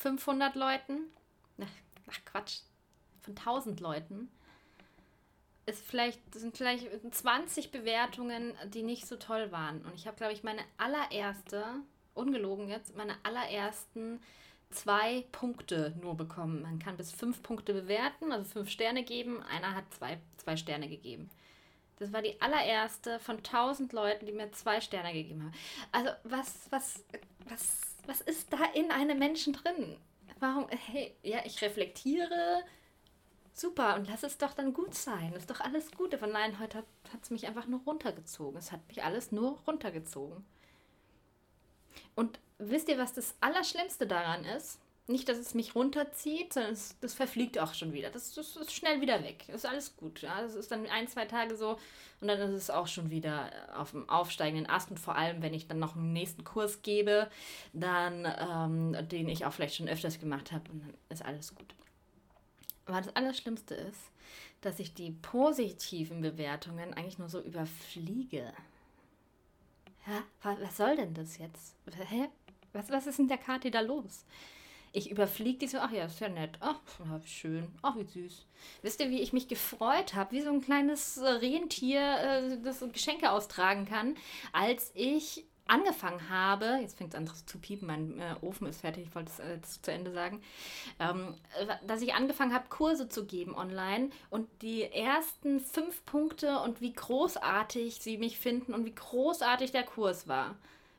500 0.05 0.53
Leuten? 0.55 1.00
Ach, 1.59 2.25
Quatsch. 2.25 2.59
Von 3.21 3.35
1000 3.35 3.79
Leuten 3.79 4.29
ist 5.65 5.83
vielleicht, 5.83 6.21
sind 6.35 6.55
vielleicht 6.55 6.88
20 7.12 7.71
Bewertungen, 7.71 8.53
die 8.67 8.83
nicht 8.83 9.07
so 9.07 9.15
toll 9.15 9.51
waren. 9.51 9.81
Und 9.81 9.95
ich 9.95 10.05
habe, 10.05 10.15
glaube 10.15 10.33
ich, 10.33 10.43
meine 10.43 10.62
allererste, 10.77 11.63
ungelogen 12.13 12.69
jetzt, 12.69 12.95
meine 12.95 13.15
allerersten 13.24 14.21
zwei 14.69 15.25
Punkte 15.31 15.95
nur 16.00 16.15
bekommen. 16.15 16.62
Man 16.62 16.77
kann 16.77 16.97
bis 16.97 17.12
fünf 17.12 17.41
Punkte 17.41 17.74
bewerten, 17.74 18.31
also 18.31 18.45
fünf 18.45 18.69
Sterne 18.69 19.03
geben. 19.03 19.41
Einer 19.41 19.74
hat 19.74 19.91
zwei, 19.91 20.19
zwei 20.38 20.55
Sterne 20.55 20.88
gegeben. 20.88 21.31
Das 21.97 22.13
war 22.13 22.21
die 22.21 22.39
allererste 22.39 23.17
von 23.19 23.38
1000 23.38 23.91
Leuten, 23.91 24.27
die 24.27 24.33
mir 24.33 24.51
zwei 24.51 24.81
Sterne 24.81 25.13
gegeben 25.13 25.45
haben. 25.45 25.53
Also 25.91 26.12
was, 26.25 26.67
was, 26.69 27.03
was, 27.50 27.94
was 28.07 28.21
ist 28.21 28.51
da 28.51 28.63
in 28.74 28.91
einem 28.91 29.19
Menschen 29.19 29.53
drin? 29.53 29.97
Warum, 30.39 30.67
hey, 30.69 31.15
ja, 31.24 31.39
ich 31.45 31.62
reflektiere, 31.62 32.63
Super, 33.57 33.95
und 33.95 34.09
lass 34.09 34.24
es 34.24 34.38
doch 34.38 34.53
dann 34.53 34.74
gut 34.74 34.93
sein. 34.93 35.31
Ist 35.31 35.50
doch 35.50 35.62
alles 35.62 35.89
Gute. 35.91 36.17
Von 36.17 36.33
nein, 36.33 36.59
heute 36.59 36.79
hat 36.79 37.24
es 37.24 37.29
mich 37.29 37.47
einfach 37.47 37.67
nur 37.67 37.79
runtergezogen. 37.85 38.59
Es 38.59 38.74
hat 38.74 38.85
mich 38.89 39.01
alles 39.01 39.31
nur 39.31 39.57
runtergezogen. 39.65 40.45
Und 42.15 42.38
wisst 42.57 42.89
ihr, 42.89 42.97
was 42.97 43.13
das 43.13 43.33
Allerschlimmste 43.39 44.07
daran 44.07 44.43
ist? 44.43 44.81
Nicht, 45.07 45.29
dass 45.29 45.38
es 45.38 45.53
mich 45.53 45.75
runterzieht, 45.75 46.53
sondern 46.53 46.74
es, 46.74 46.95
das 47.00 47.13
verfliegt 47.13 47.59
auch 47.59 47.75
schon 47.75 47.93
wieder. 47.93 48.09
Das, 48.09 48.33
das, 48.33 48.55
ist 48.55 48.74
schnell 48.74 49.01
wieder 49.01 49.24
weg. 49.24 49.43
Das 49.47 49.57
ist 49.57 49.65
alles 49.65 49.95
gut. 49.97 50.21
Ja? 50.21 50.41
Das 50.41 50.55
ist 50.55 50.71
dann 50.71 50.88
ein, 50.88 51.07
zwei 51.07 51.25
Tage 51.25 51.55
so 51.55 51.77
und 52.21 52.27
dann 52.27 52.39
ist 52.39 52.55
es 52.55 52.69
auch 52.71 52.88
schon 52.88 53.12
wieder 53.12 53.51
auf 53.77 53.91
dem 53.91 54.09
aufsteigenden 54.09 54.67
Ast. 54.67 54.89
Und 54.89 55.00
vor 55.00 55.15
allem, 55.15 55.43
wenn 55.43 55.53
ich 55.53 55.67
dann 55.67 55.77
noch 55.77 55.95
einen 55.95 56.12
nächsten 56.12 56.43
Kurs 56.43 56.81
gebe, 56.81 57.29
dann, 57.74 58.25
ähm, 58.25 59.07
den 59.09 59.29
ich 59.29 59.45
auch 59.45 59.53
vielleicht 59.53 59.75
schon 59.75 59.88
öfters 59.88 60.19
gemacht 60.19 60.51
habe, 60.51 60.63
dann 60.69 60.93
ist 61.09 61.24
alles 61.24 61.53
gut. 61.53 61.75
Aber 62.88 63.01
das 63.01 63.15
Allerschlimmste 63.15 63.75
ist, 63.75 64.12
dass 64.62 64.79
ich 64.79 64.95
die 64.95 65.12
positiven 65.12 66.21
Bewertungen 66.21 66.95
eigentlich 66.95 67.19
nur 67.19 67.29
so 67.29 67.41
überfliege. 67.41 68.51
Ja, 70.07 70.24
was 70.59 70.77
soll 70.77 70.95
denn 70.95 71.13
das 71.13 71.38
jetzt? 71.38 71.75
Hä? 72.09 72.29
Was, 72.74 72.89
was 72.89 73.07
ist 73.07 73.19
in 73.19 73.27
der 73.27 73.38
Karte 73.38 73.71
da 73.71 73.81
los? 73.81 74.25
Ich 74.95 75.11
überfliege 75.11 75.59
die 75.59 75.67
so, 75.67 75.79
ach 75.79 75.91
ja, 75.91 76.05
ist 76.05 76.21
ja 76.21 76.29
nett. 76.29 76.57
Ach, 76.61 76.79
schön. 77.25 77.67
Ach, 77.81 77.97
wie 77.97 78.05
süß. 78.05 78.45
Wisst 78.81 79.01
ihr, 79.01 79.09
wie 79.09 79.21
ich 79.21 79.33
mich 79.33 79.49
gefreut 79.49 80.13
habe, 80.15 80.31
wie 80.31 80.39
so 80.39 80.49
ein 80.49 80.61
kleines 80.61 81.19
Rentier, 81.21 81.99
äh, 81.99 82.61
das 82.63 82.79
Geschenke 82.93 83.29
austragen 83.31 83.85
kann, 83.85 84.15
als 84.53 84.91
ich 84.95 85.43
angefangen 85.67 86.29
habe, 86.29 86.77
jetzt 86.79 86.97
fängt 86.97 87.13
es 87.13 87.17
an 87.17 87.27
zu 87.27 87.57
piepen, 87.57 87.87
mein 87.87 88.19
äh, 88.21 88.35
Ofen 88.39 88.67
ist 88.67 88.81
fertig, 88.81 89.07
ich 89.07 89.15
wollte 89.15 89.31
es 89.31 89.39
äh, 89.39 89.59
zu 89.61 89.91
Ende 89.91 90.13
sagen, 90.13 90.41
ähm, 90.99 91.33
dass 91.85 92.01
ich 92.01 92.13
angefangen 92.13 92.53
habe, 92.53 92.69
Kurse 92.69 93.09
zu 93.09 93.25
geben 93.25 93.53
online 93.53 94.11
und 94.29 94.47
die 94.61 94.83
ersten 94.83 95.59
fünf 95.59 96.05
Punkte 96.05 96.59
und 96.59 96.79
wie 96.79 96.93
großartig 96.93 97.95
sie 97.95 98.17
mich 98.17 98.39
finden 98.39 98.73
und 98.73 98.85
wie 98.85 98.95
großartig 98.95 99.73
der 99.73 99.83
Kurs 99.83 100.29
war 100.29 100.55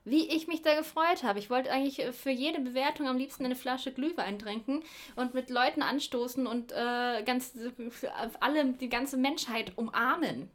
wie 0.07 0.29
ich 0.29 0.47
mich 0.47 0.63
da 0.63 0.75
gefreut 0.75 1.25
habe. 1.25 1.39
Ich 1.39 1.51
wollte 1.51 1.71
eigentlich 1.71 1.99
äh, 1.99 2.13
für 2.13 2.31
jede 2.31 2.61
Bewertung 2.61 3.09
am 3.09 3.19
liebsten 3.19 3.45
eine 3.45 3.57
Flasche 3.57 3.93
Glühwein 3.93 4.39
trinken 4.39 4.83
und 5.17 5.35
mit 5.35 5.51
Leuten 5.51 5.83
anstoßen 5.83 6.47
und 6.47 6.73
äh, 6.73 7.23
ganz 7.25 7.53
für 7.91 8.13
alle 8.41 8.73
die 8.73 8.89
ganze 8.89 9.17
Menschheit 9.17 9.73
umarmen. 9.77 10.49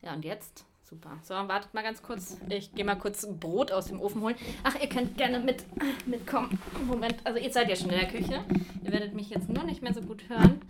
Ja, 0.00 0.14
und 0.14 0.24
jetzt? 0.24 0.64
Super. 0.84 1.18
So, 1.22 1.34
wartet 1.34 1.74
mal 1.74 1.82
ganz 1.82 2.02
kurz. 2.02 2.36
Ich 2.48 2.72
gehe 2.72 2.84
mal 2.84 2.94
kurz 2.94 3.26
Brot 3.26 3.72
aus 3.72 3.86
dem 3.86 4.00
Ofen 4.00 4.20
holen. 4.20 4.36
Ach, 4.62 4.78
ihr 4.80 4.88
könnt 4.88 5.16
gerne 5.16 5.40
mit, 5.40 5.64
mitkommen. 6.06 6.58
Moment, 6.86 7.16
also 7.24 7.40
ihr 7.40 7.52
seid 7.52 7.68
ja 7.68 7.74
schon 7.74 7.90
in 7.90 7.98
der 7.98 8.08
Küche. 8.08 8.44
Ihr 8.84 8.92
werdet 8.92 9.12
mich 9.12 9.30
jetzt 9.30 9.48
nur 9.48 9.64
nicht 9.64 9.82
mehr 9.82 9.92
so 9.92 10.02
gut 10.02 10.28
hören. 10.28 10.60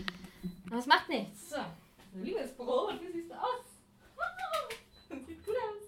Aber 0.68 0.78
es 0.78 0.86
macht 0.86 1.10
nichts. 1.10 1.50
So, 1.50 1.56
liebes 2.22 2.52
Brot, 2.56 3.00
wie 3.02 3.12
siehst 3.12 3.30
du 3.30 3.34
aus? 3.34 3.64
Sieht 5.26 5.44
gut 5.44 5.54
aus 5.56 5.84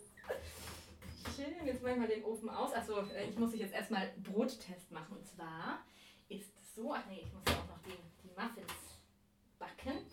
ich 1.93 1.99
mal 1.99 2.09
den 2.09 2.25
Ofen 2.25 2.49
aus. 2.49 2.73
Achso, 2.73 3.01
äh, 3.09 3.29
ich 3.29 3.39
muss 3.39 3.55
jetzt 3.55 3.75
erstmal 3.75 4.13
Brottest 4.23 4.91
machen. 4.91 5.17
Und 5.17 5.27
zwar 5.27 5.85
ist 6.29 6.51
es 6.61 6.75
so, 6.75 6.93
ach 6.93 7.05
nee, 7.09 7.23
ich 7.25 7.33
muss 7.33 7.43
auch 7.47 7.69
noch 7.69 7.83
die, 7.85 7.97
die 8.23 8.29
Muffins 8.29 8.73
backen. 9.59 10.05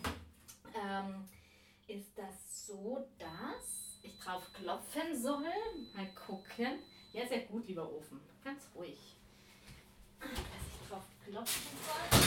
Ähm, 0.76 1.28
ist 1.88 2.18
das 2.18 2.68
so, 2.68 3.08
dass 3.18 4.00
ich 4.02 4.18
drauf 4.20 4.44
klopfen 4.54 5.16
soll? 5.16 5.46
Mal 5.96 6.08
gucken. 6.28 6.80
Ja, 7.12 7.28
sehr 7.28 7.42
gut, 7.42 7.68
lieber 7.68 7.92
Ofen. 7.92 8.20
Ganz 8.44 8.68
ruhig. 8.76 9.18
Dass 10.20 10.30
ich 10.32 10.90
drauf 10.90 11.04
klopfen 11.26 11.78
soll. 11.86 12.20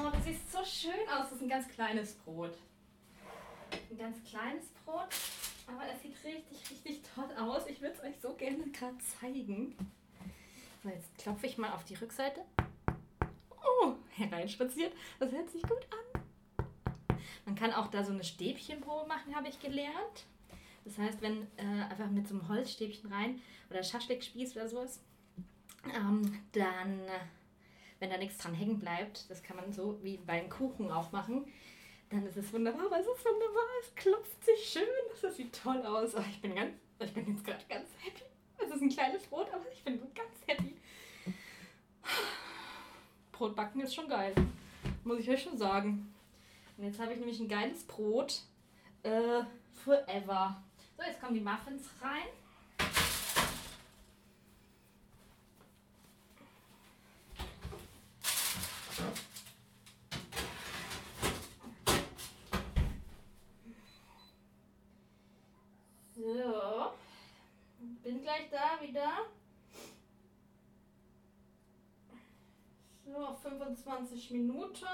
Oh, 0.00 0.10
das 0.10 0.24
sieht 0.24 0.50
so 0.50 0.64
schön 0.64 1.08
aus. 1.08 1.24
Das 1.24 1.32
ist 1.32 1.42
ein 1.42 1.48
ganz 1.48 1.68
kleines 1.68 2.14
Brot 2.14 2.56
ein 3.90 3.98
ganz 3.98 4.22
kleines 4.24 4.66
Brot, 4.84 5.08
aber 5.66 5.82
es 5.94 6.02
sieht 6.02 6.16
richtig, 6.24 6.70
richtig 6.70 7.00
toll 7.14 7.30
aus. 7.38 7.66
Ich 7.66 7.80
würde 7.80 7.94
es 7.94 8.02
euch 8.02 8.20
so 8.20 8.34
gerne 8.34 8.64
gerade 8.70 8.98
zeigen. 8.98 9.76
So, 10.82 10.88
jetzt 10.88 11.16
klopfe 11.18 11.46
ich 11.46 11.58
mal 11.58 11.72
auf 11.72 11.84
die 11.84 11.94
Rückseite. 11.94 12.44
Oh, 13.50 13.94
hereinspaziert. 14.10 14.92
Das 15.18 15.32
hört 15.32 15.50
sich 15.50 15.62
gut 15.62 15.86
an. 15.90 17.18
Man 17.46 17.54
kann 17.54 17.72
auch 17.72 17.88
da 17.88 18.04
so 18.04 18.12
eine 18.12 18.24
Stäbchenprobe 18.24 19.08
machen, 19.08 19.34
habe 19.34 19.48
ich 19.48 19.58
gelernt. 19.58 20.26
Das 20.84 20.98
heißt, 20.98 21.20
wenn 21.22 21.42
äh, 21.56 21.84
einfach 21.90 22.10
mit 22.10 22.28
so 22.28 22.34
einem 22.34 22.48
Holzstäbchen 22.48 23.12
rein 23.12 23.40
oder 23.70 23.82
Schaschlikspieß 23.82 24.56
oder 24.56 24.68
sowas, 24.68 25.00
ähm, 25.94 26.40
dann, 26.52 27.00
wenn 27.98 28.10
da 28.10 28.18
nichts 28.18 28.38
dran 28.38 28.54
hängen 28.54 28.78
bleibt, 28.78 29.30
das 29.30 29.42
kann 29.42 29.56
man 29.56 29.72
so 29.72 29.98
wie 30.02 30.18
beim 30.18 30.48
Kuchen 30.48 30.90
auch 30.90 31.12
machen, 31.12 31.46
dann 32.10 32.26
ist 32.26 32.36
es 32.36 32.52
wunderbar, 32.52 32.86
es 32.92 33.06
ist 33.06 33.24
wunderbar, 33.24 33.64
es 33.82 33.94
klopft 33.94 34.44
sich 34.44 34.64
schön, 34.64 34.88
das 35.20 35.36
sieht 35.36 35.52
toll 35.52 35.84
aus. 35.84 36.14
Oh, 36.14 36.24
ich 36.30 36.40
bin 36.40 36.54
ganz, 36.54 36.74
ich 37.00 37.12
bin 37.12 37.28
jetzt 37.28 37.44
gerade 37.44 37.64
ganz 37.68 37.88
happy. 37.98 38.22
Es 38.58 38.74
ist 38.74 38.82
ein 38.82 38.88
kleines 38.88 39.22
Brot, 39.24 39.48
aber 39.52 39.64
ich 39.72 39.84
bin 39.84 40.00
ganz 40.14 40.34
happy. 40.46 40.76
Brotbacken 43.32 43.80
ist 43.82 43.94
schon 43.94 44.08
geil, 44.08 44.34
muss 45.04 45.20
ich 45.20 45.30
euch 45.30 45.42
schon 45.42 45.58
sagen. 45.58 46.12
Und 46.76 46.84
jetzt 46.84 46.98
habe 46.98 47.12
ich 47.12 47.18
nämlich 47.18 47.40
ein 47.40 47.48
geiles 47.48 47.84
Brot. 47.84 48.40
Äh, 49.02 49.42
forever. 49.84 50.62
So, 50.96 51.02
jetzt 51.04 51.20
kommen 51.20 51.34
die 51.34 51.40
Muffins 51.40 51.88
rein. 52.00 52.28
Bin 68.08 68.22
gleich 68.22 68.48
da 68.50 68.80
wieder. 68.80 69.26
So, 73.04 73.36
25 73.88 74.30
Minuten. 74.32 74.86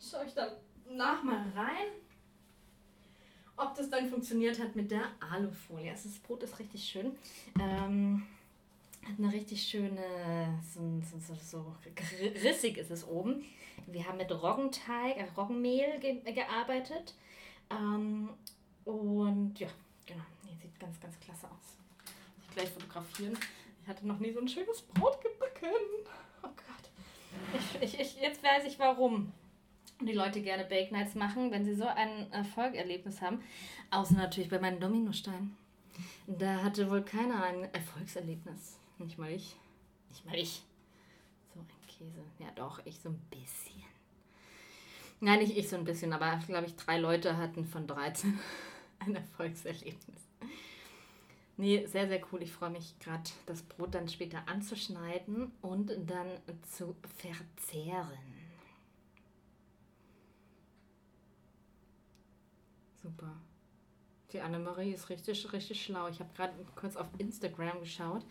Schaue 0.00 0.24
ich 0.26 0.34
dann 0.34 0.50
nach 0.90 1.22
mal 1.22 1.44
rein, 1.54 1.88
ob 3.56 3.74
das 3.74 3.90
dann 3.90 4.08
funktioniert 4.08 4.58
hat 4.60 4.76
mit 4.76 4.90
der 4.90 5.04
Alufolie. 5.32 5.90
Also 5.90 6.08
das 6.08 6.18
Brot 6.18 6.42
ist 6.42 6.58
richtig 6.58 6.84
schön. 6.84 7.16
Ähm, 7.60 8.26
hat 9.04 9.18
eine 9.18 9.32
richtig 9.32 9.62
schöne, 9.62 10.60
so, 10.74 11.02
so, 11.18 11.34
so, 11.34 11.76
rissig 12.44 12.78
ist 12.78 12.90
es 12.90 13.06
oben. 13.06 13.44
Wir 13.86 14.06
haben 14.06 14.18
mit 14.18 14.30
Roggenteig, 14.30 15.16
äh, 15.16 15.26
Roggenmehl 15.36 15.98
ge 15.98 16.20
gearbeitet. 16.32 17.14
Ähm, 17.70 18.30
und 18.84 19.58
ja, 19.58 19.68
genau, 20.06 20.24
nee, 20.44 20.56
sieht 20.60 20.78
ganz, 20.78 21.00
ganz 21.00 21.18
klasse 21.18 21.46
aus 21.46 21.82
gleich 22.54 22.68
fotografieren. 22.68 23.38
Ich 23.82 23.88
hatte 23.88 24.06
noch 24.06 24.18
nie 24.18 24.30
so 24.30 24.40
ein 24.40 24.48
schönes 24.48 24.82
Brot 24.82 25.18
gebacken. 25.22 25.72
Ich, 27.80 27.98
ich, 27.98 28.20
jetzt 28.20 28.42
weiß 28.42 28.64
ich 28.64 28.78
warum 28.78 29.32
die 30.00 30.12
Leute 30.12 30.42
gerne 30.42 30.64
Bake 30.64 30.92
Nights 30.92 31.14
machen, 31.14 31.50
wenn 31.50 31.64
sie 31.64 31.74
so 31.74 31.86
ein 31.86 32.30
Erfolgerlebnis 32.32 33.20
haben. 33.20 33.40
Außer 33.90 34.14
natürlich 34.14 34.50
bei 34.50 34.58
meinen 34.58 34.80
Dominosteinen. 34.80 35.56
Da 36.26 36.62
hatte 36.62 36.90
wohl 36.90 37.02
keiner 37.02 37.42
ein 37.44 37.72
Erfolgserlebnis. 37.72 38.78
Nicht 38.98 39.18
mal 39.18 39.30
ich. 39.30 39.56
Nicht 40.10 40.24
mal 40.24 40.34
ich. 40.34 40.62
So 41.54 41.60
ein 41.60 41.66
Käse. 41.86 42.22
Ja, 42.38 42.46
doch, 42.54 42.80
ich 42.84 42.98
so 42.98 43.10
ein 43.10 43.20
bisschen. 43.30 43.82
Nein, 45.20 45.38
nicht 45.38 45.56
ich 45.56 45.68
so 45.68 45.76
ein 45.76 45.84
bisschen, 45.84 46.12
aber 46.12 46.40
glaube 46.46 46.66
ich, 46.66 46.74
drei 46.74 46.98
Leute 46.98 47.36
hatten 47.36 47.64
von 47.64 47.86
13 47.86 48.38
ein 48.98 49.14
Erfolgserlebnis. 49.14 50.20
Nee, 51.56 51.86
sehr, 51.86 52.08
sehr 52.08 52.20
cool. 52.32 52.42
Ich 52.42 52.52
freue 52.52 52.70
mich 52.70 52.98
gerade, 52.98 53.30
das 53.46 53.62
Brot 53.62 53.94
dann 53.94 54.08
später 54.08 54.48
anzuschneiden 54.48 55.52
und 55.60 55.90
dann 56.06 56.28
zu 56.62 56.96
verzehren. 57.18 58.18
Super. 63.02 63.36
Die 64.32 64.40
Annemarie 64.40 64.92
ist 64.92 65.10
richtig, 65.10 65.52
richtig 65.52 65.84
schlau. 65.84 66.08
Ich 66.08 66.20
habe 66.20 66.32
gerade 66.34 66.54
kurz 66.74 66.96
auf 66.96 67.08
Instagram 67.18 67.80
geschaut. 67.80 68.24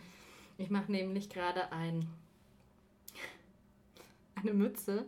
Ich 0.58 0.70
mache 0.70 0.92
nämlich 0.92 1.30
gerade 1.30 1.72
ein, 1.72 2.08
eine 4.36 4.54
Mütze 4.54 5.06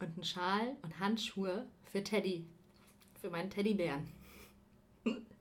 und 0.00 0.14
einen 0.14 0.24
Schal 0.24 0.76
und 0.82 1.00
Handschuhe 1.00 1.66
für 1.90 2.04
Teddy. 2.04 2.44
Für 3.20 3.30
meinen 3.30 3.50
Teddybären 3.50 4.06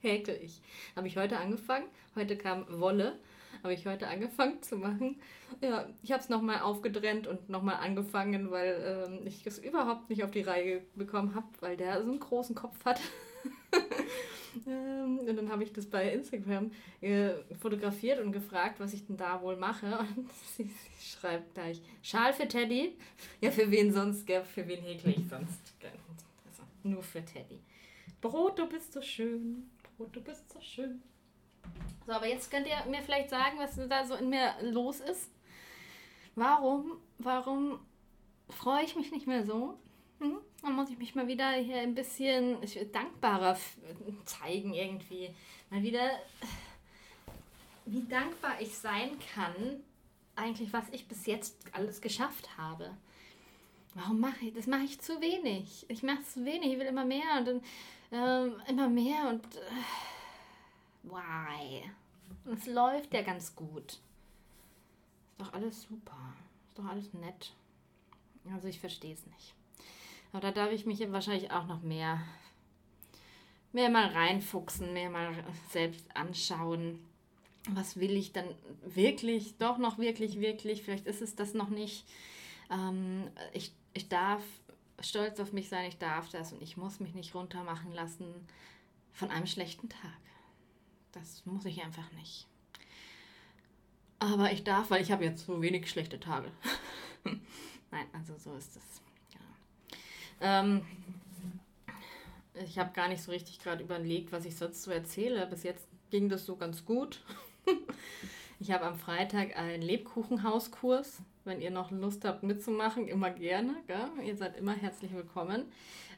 häkel 0.01 0.39
ich. 0.41 0.61
Habe 0.95 1.07
ich 1.07 1.17
heute 1.17 1.37
angefangen. 1.37 1.85
Heute 2.15 2.37
kam 2.37 2.65
Wolle. 2.79 3.17
Habe 3.63 3.73
ich 3.73 3.85
heute 3.85 4.07
angefangen 4.07 4.61
zu 4.61 4.75
machen. 4.75 5.19
Ja, 5.61 5.87
ich 6.01 6.11
habe 6.11 6.21
es 6.21 6.29
nochmal 6.29 6.61
aufgetrennt 6.61 7.27
und 7.27 7.49
nochmal 7.49 7.75
angefangen, 7.75 8.49
weil 8.49 9.07
ähm, 9.07 9.27
ich 9.27 9.45
es 9.45 9.59
überhaupt 9.59 10.09
nicht 10.09 10.23
auf 10.23 10.31
die 10.31 10.41
Reihe 10.41 10.81
bekommen 10.95 11.35
habe, 11.35 11.47
weil 11.59 11.77
der 11.77 12.01
so 12.01 12.09
einen 12.09 12.19
großen 12.19 12.55
Kopf 12.55 12.83
hat. 12.85 12.99
Ähm, 14.67 15.19
und 15.19 15.35
dann 15.35 15.49
habe 15.49 15.63
ich 15.63 15.71
das 15.71 15.85
bei 15.85 16.11
Instagram 16.11 16.71
äh, 16.99 17.31
fotografiert 17.59 18.19
und 18.19 18.31
gefragt, 18.31 18.79
was 18.79 18.93
ich 18.93 19.05
denn 19.05 19.17
da 19.17 19.41
wohl 19.41 19.55
mache. 19.55 19.97
Und 20.15 20.29
sie, 20.57 20.63
sie 20.63 21.05
schreibt 21.05 21.53
gleich, 21.53 21.81
Schal 22.01 22.33
für 22.33 22.47
Teddy? 22.47 22.97
Ja, 23.39 23.51
für 23.51 23.71
wen 23.71 23.93
sonst, 23.93 24.27
gell? 24.27 24.43
Für 24.43 24.67
wen 24.67 24.81
häkle 24.81 25.11
ich 25.11 25.27
sonst? 25.29 25.59
Also, 25.83 26.63
nur 26.83 27.01
für 27.01 27.23
Teddy. 27.23 27.59
Brot, 28.19 28.59
du 28.59 28.67
bist 28.67 28.91
so 28.91 29.01
schön. 29.01 29.69
Brot, 30.01 30.15
du 30.15 30.21
bist 30.21 30.51
so 30.51 30.59
schön. 30.59 31.03
So, 32.07 32.13
aber 32.13 32.27
jetzt 32.27 32.49
könnt 32.49 32.65
ihr 32.65 32.89
mir 32.89 33.03
vielleicht 33.03 33.29
sagen, 33.29 33.59
was 33.59 33.79
da 33.87 34.03
so 34.03 34.15
in 34.15 34.29
mir 34.29 34.55
los 34.61 34.99
ist. 34.99 35.29
Warum, 36.33 36.97
warum 37.19 37.79
freue 38.49 38.83
ich 38.83 38.95
mich 38.95 39.11
nicht 39.11 39.27
mehr 39.27 39.45
so? 39.45 39.77
Hm? 40.19 40.39
Dann 40.63 40.73
muss 40.73 40.89
ich 40.89 40.97
mich 40.97 41.13
mal 41.13 41.27
wieder 41.27 41.51
hier 41.51 41.81
ein 41.81 41.93
bisschen 41.93 42.57
dankbarer 42.91 43.55
zeigen 44.25 44.73
irgendwie. 44.73 45.35
Mal 45.69 45.83
wieder, 45.83 46.09
wie 47.85 48.03
dankbar 48.07 48.59
ich 48.59 48.75
sein 48.75 49.11
kann, 49.35 49.83
eigentlich, 50.35 50.73
was 50.73 50.89
ich 50.91 51.07
bis 51.07 51.27
jetzt 51.27 51.57
alles 51.73 52.01
geschafft 52.01 52.57
habe. 52.57 52.97
Warum 53.93 54.19
mache 54.19 54.45
ich 54.45 54.53
das? 54.53 54.67
Mache 54.67 54.83
ich 54.83 54.99
zu 55.01 55.19
wenig. 55.19 55.85
Ich 55.89 56.01
mache 56.03 56.23
zu 56.23 56.45
wenig. 56.45 56.73
Ich 56.73 56.79
will 56.79 56.87
immer 56.87 57.05
mehr 57.05 57.37
und 57.39 57.47
dann 57.47 57.61
ähm, 58.11 58.61
immer 58.67 58.89
mehr 58.89 59.29
und 59.29 59.45
äh, 59.55 59.59
why? 61.03 61.83
Es 62.53 62.67
läuft 62.67 63.13
ja 63.13 63.21
ganz 63.21 63.55
gut. 63.55 63.99
Ist 65.31 65.39
doch 65.39 65.53
alles 65.53 65.83
super. 65.83 66.33
Ist 66.67 66.79
doch 66.79 66.85
alles 66.85 67.13
nett. 67.13 67.53
Also 68.53 68.67
ich 68.67 68.79
verstehe 68.79 69.13
es 69.13 69.25
nicht. 69.25 69.53
Aber 70.31 70.41
da 70.41 70.51
darf 70.51 70.71
ich 70.71 70.85
mich 70.85 70.99
wahrscheinlich 71.11 71.51
auch 71.51 71.67
noch 71.67 71.81
mehr, 71.81 72.21
mehr 73.73 73.89
mal 73.89 74.07
reinfuchsen, 74.07 74.93
mehr 74.93 75.09
mal 75.09 75.43
selbst 75.69 76.05
anschauen. 76.15 76.99
Was 77.69 77.99
will 77.99 78.15
ich 78.15 78.31
dann 78.31 78.47
wirklich, 78.83 79.57
doch 79.57 79.77
noch 79.77 79.97
wirklich, 79.97 80.39
wirklich, 80.39 80.83
vielleicht 80.83 81.05
ist 81.05 81.21
es 81.21 81.35
das 81.35 81.53
noch 81.53 81.69
nicht. 81.69 82.05
Ähm, 82.71 83.29
ich, 83.53 83.71
ich 83.93 84.09
darf 84.09 84.43
stolz 84.99 85.39
auf 85.39 85.51
mich 85.53 85.69
sein, 85.69 85.87
ich 85.87 85.97
darf 85.97 86.29
das 86.29 86.53
und 86.53 86.61
ich 86.61 86.77
muss 86.77 86.99
mich 86.99 87.13
nicht 87.13 87.33
runtermachen 87.35 87.91
lassen 87.93 88.27
von 89.13 89.29
einem 89.29 89.47
schlechten 89.47 89.89
Tag. 89.89 90.17
Das 91.11 91.45
muss 91.45 91.65
ich 91.65 91.83
einfach 91.83 92.11
nicht. 92.13 92.47
Aber 94.19 94.51
ich 94.51 94.63
darf, 94.63 94.91
weil 94.91 95.01
ich 95.01 95.11
habe 95.11 95.25
jetzt 95.25 95.45
so 95.45 95.61
wenig 95.61 95.89
schlechte 95.89 96.19
Tage. 96.19 96.51
Nein, 97.91 98.05
also 98.13 98.37
so 98.37 98.55
ist 98.55 98.77
es. 98.77 99.01
Ähm, 100.41 100.85
ich 102.65 102.77
habe 102.79 102.91
gar 102.93 103.07
nicht 103.07 103.21
so 103.21 103.31
richtig 103.31 103.59
gerade 103.59 103.83
überlegt, 103.83 104.31
was 104.31 104.45
ich 104.45 104.55
sonst 104.55 104.83
so 104.83 104.91
erzähle. 104.91 105.45
Bis 105.47 105.63
jetzt 105.63 105.87
ging 106.09 106.29
das 106.29 106.45
so 106.45 106.55
ganz 106.55 106.85
gut. 106.85 107.23
ich 108.61 108.71
habe 108.71 108.85
am 108.85 108.95
Freitag 108.95 109.57
einen 109.57 109.81
Lebkuchenhauskurs. 109.81 111.21
Wenn 111.43 111.59
ihr 111.59 111.71
noch 111.71 111.89
Lust 111.89 112.23
habt 112.23 112.43
mitzumachen, 112.43 113.07
immer 113.07 113.31
gerne. 113.31 113.75
Gell? 113.87 114.07
Ihr 114.23 114.37
seid 114.37 114.55
immer 114.55 114.73
herzlich 114.73 115.11
willkommen. 115.13 115.65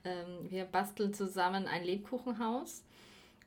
Ähm, 0.03 0.51
wir 0.51 0.65
basteln 0.65 1.13
zusammen 1.13 1.65
ein 1.67 1.85
Lebkuchenhaus. 1.85 2.83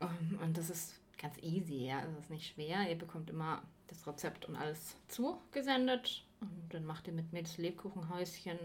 Um, 0.00 0.38
und 0.42 0.56
das 0.56 0.70
ist 0.70 0.94
ganz 1.18 1.36
easy, 1.42 1.86
ja. 1.86 2.00
Das 2.00 2.24
ist 2.24 2.30
nicht 2.30 2.54
schwer. 2.54 2.88
Ihr 2.88 2.96
bekommt 2.96 3.28
immer 3.28 3.62
das 3.88 4.06
Rezept 4.06 4.46
und 4.46 4.56
alles 4.56 4.96
zugesendet. 5.08 6.24
Und 6.40 6.50
dann 6.70 6.86
macht 6.86 7.06
ihr 7.06 7.12
mit 7.12 7.32
mir 7.32 7.42
das 7.42 7.58
Lebkuchenhäuschen 7.58 8.58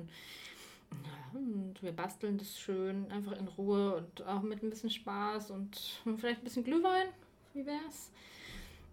und 1.33 1.81
wir 1.81 1.93
basteln 1.93 2.37
das 2.37 2.59
schön, 2.59 3.09
einfach 3.11 3.31
in 3.33 3.47
Ruhe 3.47 3.95
und 3.95 4.25
auch 4.27 4.41
mit 4.41 4.61
ein 4.61 4.69
bisschen 4.69 4.89
Spaß 4.89 5.51
und 5.51 6.01
vielleicht 6.17 6.41
ein 6.41 6.43
bisschen 6.43 6.63
Glühwein. 6.63 7.07
Wie 7.53 7.65
wär's? 7.65 8.11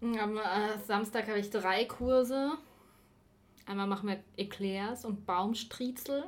Am 0.01 0.37
äh, 0.37 0.77
Samstag 0.85 1.27
habe 1.27 1.39
ich 1.39 1.49
drei 1.49 1.85
Kurse. 1.85 2.57
Einmal 3.65 3.87
machen 3.87 4.09
wir 4.09 4.23
Eclairs 4.37 5.03
und 5.05 5.25
Baumstriezel. 5.25 6.23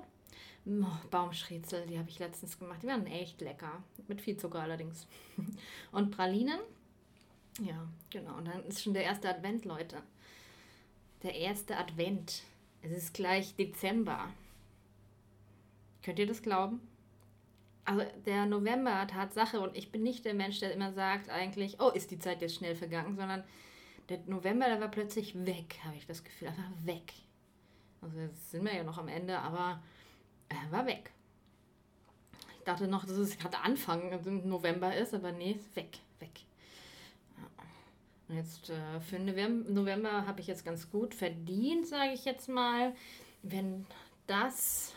Oh, 0.66 1.08
Baumstriezel, 1.10 1.88
die 1.88 1.98
habe 1.98 2.10
ich 2.10 2.20
letztens 2.20 2.60
gemacht. 2.60 2.84
Die 2.84 2.88
waren 2.88 3.08
echt 3.08 3.42
lecker. 3.42 3.82
Mit 4.08 4.22
viel 4.22 4.38
Zucker 4.38 4.60
allerdings. 4.60 5.08
Und 5.92 6.12
Pralinen. 6.12 6.60
Ja, 7.60 7.88
genau. 8.12 8.38
Und 8.38 8.46
dann 8.48 8.64
ist 8.66 8.84
schon 8.84 8.94
der 8.94 9.04
erste 9.04 9.30
Advent, 9.30 9.66
Leute. 9.66 10.04
Der 11.24 11.36
erste 11.36 11.78
Advent. 11.78 12.44
Es 12.84 12.92
ist 12.92 13.14
gleich 13.14 13.56
Dezember. 13.56 14.30
Könnt 16.04 16.20
ihr 16.20 16.28
das 16.28 16.44
glauben? 16.44 16.80
Also 17.84 18.06
der 18.26 18.46
November, 18.46 19.08
Tatsache, 19.08 19.60
und 19.60 19.76
ich 19.76 19.92
bin 19.92 20.04
nicht 20.04 20.24
der 20.26 20.34
Mensch, 20.34 20.60
der 20.60 20.74
immer 20.74 20.94
sagt 20.94 21.30
eigentlich, 21.30 21.80
oh, 21.80 21.90
ist 21.90 22.12
die 22.12 22.20
Zeit 22.20 22.42
jetzt 22.42 22.56
schnell 22.56 22.76
vergangen, 22.76 23.16
sondern 23.16 23.44
der 24.10 24.20
November, 24.28 24.68
der 24.68 24.80
war 24.80 24.90
plötzlich 24.90 25.46
weg, 25.46 25.80
habe 25.84 25.96
ich 25.96 26.06
das 26.06 26.24
Gefühl, 26.24 26.50
einfach 26.50 26.70
weg. 26.84 27.14
Also 28.02 28.20
jetzt 28.20 28.52
sind 28.52 28.66
wir 28.66 28.76
ja 28.76 28.84
noch 28.84 28.98
am 28.98 29.08
Ende, 29.08 29.38
aber 29.40 29.82
er 30.50 30.72
war 30.72 30.86
weg. 30.86 31.12
Ich 32.58 32.66
dachte 32.66 32.88
noch, 32.88 33.06
dass 33.06 33.18
es 33.18 33.38
gerade 33.38 33.58
Anfang 33.60 34.12
November 34.48 34.96
ist, 34.96 35.14
aber 35.14 35.32
nee, 35.32 35.54
ist 35.54 35.76
weg, 35.76 36.00
weg. 36.20 36.42
Und 38.28 38.38
jetzt 38.38 38.70
äh, 38.70 39.00
für 39.02 39.20
November 39.20 40.26
habe 40.26 40.40
ich 40.40 40.48
jetzt 40.48 40.64
ganz 40.64 40.90
gut 40.90 41.14
verdient, 41.14 41.88
sage 41.88 42.14
ich 42.14 42.24
jetzt 42.26 42.48
mal. 42.48 42.94
Wenn 43.44 43.86
das 44.28 44.94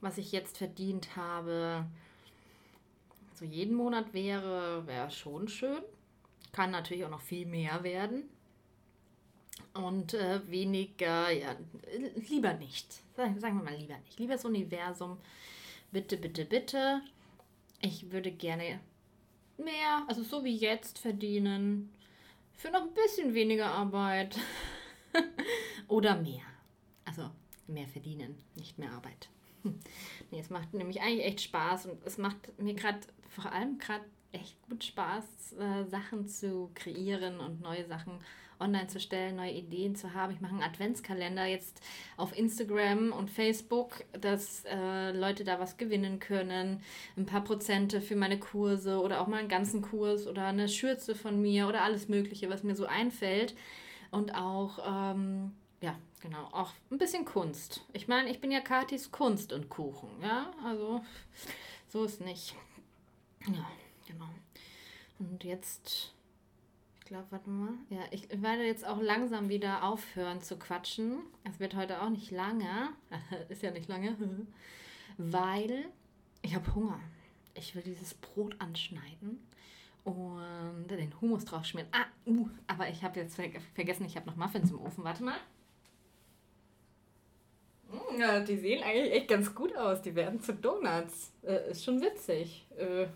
was 0.00 0.18
ich 0.18 0.32
jetzt 0.32 0.58
verdient 0.58 1.16
habe, 1.16 1.86
so 3.34 3.44
jeden 3.44 3.74
Monat 3.74 4.12
wäre, 4.12 4.86
wäre 4.86 5.10
schon 5.10 5.48
schön. 5.48 5.82
Kann 6.52 6.70
natürlich 6.70 7.04
auch 7.04 7.10
noch 7.10 7.22
viel 7.22 7.46
mehr 7.46 7.82
werden. 7.82 8.28
Und 9.74 10.14
äh, 10.14 10.40
weniger, 10.50 11.30
ja, 11.30 11.54
lieber 12.28 12.54
nicht. 12.54 13.02
Sagen, 13.16 13.40
wir 13.40 13.50
mal 13.52 13.74
lieber 13.74 13.96
nicht. 13.98 14.18
Lieber 14.18 14.34
das 14.34 14.44
Universum, 14.44 15.18
bitte, 15.90 16.16
bitte, 16.16 16.44
bitte. 16.44 17.02
Ich 17.80 18.10
würde 18.10 18.30
gerne 18.30 18.80
mehr, 19.56 20.04
also 20.08 20.22
so 20.22 20.44
wie 20.44 20.56
jetzt 20.56 20.98
verdienen. 20.98 21.90
Für 22.54 22.70
noch 22.70 22.82
ein 22.82 22.94
bisschen 22.94 23.32
weniger 23.32 23.70
Arbeit. 23.70 24.38
Oder 25.88 26.16
mehr. 26.16 26.42
Also 27.04 27.30
mehr 27.66 27.88
verdienen, 27.88 28.36
nicht 28.56 28.78
mehr 28.78 28.92
Arbeit. 28.92 29.30
Nee, 30.30 30.40
es 30.40 30.50
macht 30.50 30.74
nämlich 30.74 31.00
eigentlich 31.00 31.26
echt 31.26 31.40
Spaß 31.40 31.86
und 31.86 32.04
es 32.04 32.16
macht 32.16 32.36
mir 32.60 32.74
gerade 32.74 33.00
vor 33.28 33.52
allem 33.52 33.78
gerade 33.78 34.04
echt 34.32 34.56
gut 34.68 34.84
Spaß, 34.84 35.54
äh, 35.58 35.84
Sachen 35.90 36.28
zu 36.28 36.70
kreieren 36.74 37.40
und 37.40 37.60
neue 37.60 37.84
Sachen 37.86 38.20
online 38.60 38.86
zu 38.88 39.00
stellen, 39.00 39.36
neue 39.36 39.52
Ideen 39.52 39.96
zu 39.96 40.14
haben. 40.14 40.32
Ich 40.32 40.40
mache 40.40 40.52
einen 40.52 40.62
Adventskalender 40.62 41.46
jetzt 41.46 41.80
auf 42.16 42.36
Instagram 42.36 43.10
und 43.12 43.30
Facebook, 43.30 44.04
dass 44.12 44.64
äh, 44.66 45.12
Leute 45.12 45.44
da 45.44 45.58
was 45.58 45.78
gewinnen 45.78 46.18
können. 46.20 46.82
Ein 47.16 47.26
paar 47.26 47.42
Prozente 47.42 48.00
für 48.00 48.16
meine 48.16 48.38
Kurse 48.38 49.00
oder 49.00 49.20
auch 49.20 49.26
mal 49.26 49.38
einen 49.38 49.48
ganzen 49.48 49.82
Kurs 49.82 50.26
oder 50.26 50.46
eine 50.46 50.68
Schürze 50.68 51.14
von 51.14 51.40
mir 51.40 51.66
oder 51.68 51.82
alles 51.82 52.08
Mögliche, 52.08 52.50
was 52.50 52.62
mir 52.62 52.76
so 52.76 52.86
einfällt. 52.86 53.54
Und 54.10 54.34
auch 54.34 54.78
ähm, 54.86 55.52
ja, 55.80 55.96
genau. 56.20 56.44
Auch 56.52 56.72
ein 56.90 56.98
bisschen 56.98 57.24
Kunst. 57.24 57.82
Ich 57.92 58.08
meine, 58.08 58.30
ich 58.30 58.40
bin 58.40 58.50
ja 58.50 58.60
Katis 58.60 59.10
Kunst 59.10 59.52
und 59.52 59.68
Kuchen, 59.68 60.10
ja? 60.22 60.52
Also, 60.64 61.04
so 61.88 62.04
ist 62.04 62.20
nicht. 62.20 62.54
Ja, 63.46 63.70
genau. 64.06 64.28
Und 65.18 65.44
jetzt, 65.44 66.14
ich 67.00 67.06
glaube, 67.06 67.26
warte 67.30 67.50
mal. 67.50 67.74
Ja, 67.88 68.00
ich 68.10 68.28
werde 68.30 68.64
jetzt 68.64 68.86
auch 68.86 69.00
langsam 69.00 69.48
wieder 69.48 69.84
aufhören 69.84 70.40
zu 70.40 70.58
quatschen. 70.58 71.20
Es 71.44 71.60
wird 71.60 71.74
heute 71.74 72.02
auch 72.02 72.10
nicht 72.10 72.30
lange. 72.30 72.90
ist 73.48 73.62
ja 73.62 73.70
nicht 73.70 73.88
lange. 73.88 74.16
weil 75.18 75.86
ich 76.42 76.54
habe 76.54 76.74
Hunger. 76.74 77.00
Ich 77.54 77.74
will 77.74 77.82
dieses 77.82 78.14
Brot 78.14 78.56
anschneiden 78.58 79.40
und 80.04 80.86
den 80.88 81.20
Hummus 81.20 81.44
drauf 81.44 81.64
schmieren. 81.66 81.88
Ah, 81.92 82.06
uh, 82.26 82.48
aber 82.66 82.88
ich 82.88 83.02
habe 83.02 83.20
jetzt 83.20 83.36
vergessen, 83.74 84.04
ich 84.04 84.16
habe 84.16 84.26
noch 84.26 84.36
Muffins 84.36 84.70
im 84.70 84.80
Ofen. 84.80 85.04
Warte 85.04 85.22
mal. 85.22 85.36
Ja, 88.18 88.40
die 88.40 88.56
sehen 88.56 88.82
eigentlich 88.82 89.12
echt 89.12 89.28
ganz 89.28 89.54
gut 89.54 89.76
aus. 89.76 90.02
Die 90.02 90.14
werden 90.14 90.40
zu 90.40 90.54
Donuts. 90.54 91.32
Äh, 91.42 91.70
ist 91.70 91.84
schon 91.84 92.00
witzig. 92.00 92.66
Äh, 92.76 93.06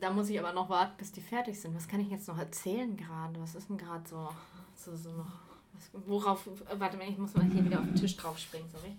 da 0.00 0.10
muss 0.10 0.28
ich 0.28 0.38
aber 0.38 0.52
noch 0.52 0.68
warten, 0.68 0.94
bis 0.98 1.12
die 1.12 1.20
fertig 1.20 1.58
sind. 1.58 1.74
Was 1.74 1.88
kann 1.88 2.00
ich 2.00 2.10
jetzt 2.10 2.28
noch 2.28 2.38
erzählen 2.38 2.96
gerade? 2.96 3.40
Was 3.40 3.54
ist 3.54 3.68
denn 3.68 3.78
gerade 3.78 4.06
so, 4.08 4.28
so, 4.74 4.94
so 4.94 5.10
noch? 5.12 5.32
Was, 5.72 5.90
worauf. 6.06 6.48
Warte 6.76 6.96
mal, 6.96 7.08
ich 7.08 7.18
muss 7.18 7.34
mal 7.34 7.44
hier 7.44 7.64
wieder 7.64 7.80
auf 7.80 7.86
den 7.86 7.94
Tisch 7.94 8.16
drauf 8.16 8.38
springen, 8.38 8.68
sorry. 8.70 8.96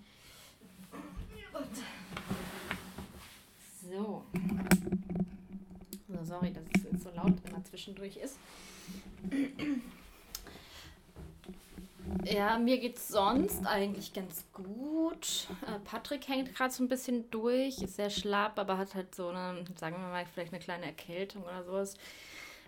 So. 3.82 4.24
So, 6.08 6.24
sorry, 6.24 6.52
dass 6.52 6.64
es 6.92 7.02
so 7.02 7.10
laut 7.10 7.34
immer 7.46 7.62
zwischendurch 7.64 8.16
ist. 8.16 8.38
Ja, 12.24 12.58
mir 12.58 12.78
geht's 12.78 13.08
sonst 13.08 13.66
eigentlich 13.66 14.12
ganz 14.12 14.44
gut. 14.52 15.48
Äh, 15.66 15.78
Patrick 15.84 16.28
hängt 16.28 16.54
gerade 16.54 16.72
so 16.72 16.82
ein 16.82 16.88
bisschen 16.88 17.30
durch, 17.30 17.78
ist 17.82 17.96
sehr 17.96 18.10
schlapp, 18.10 18.58
aber 18.58 18.78
hat 18.78 18.94
halt 18.94 19.14
so 19.14 19.28
eine, 19.28 19.64
sagen 19.78 19.96
wir 19.96 20.08
mal, 20.08 20.24
vielleicht 20.26 20.52
eine 20.52 20.62
kleine 20.62 20.86
Erkältung 20.86 21.42
oder 21.42 21.64
sowas. 21.64 21.94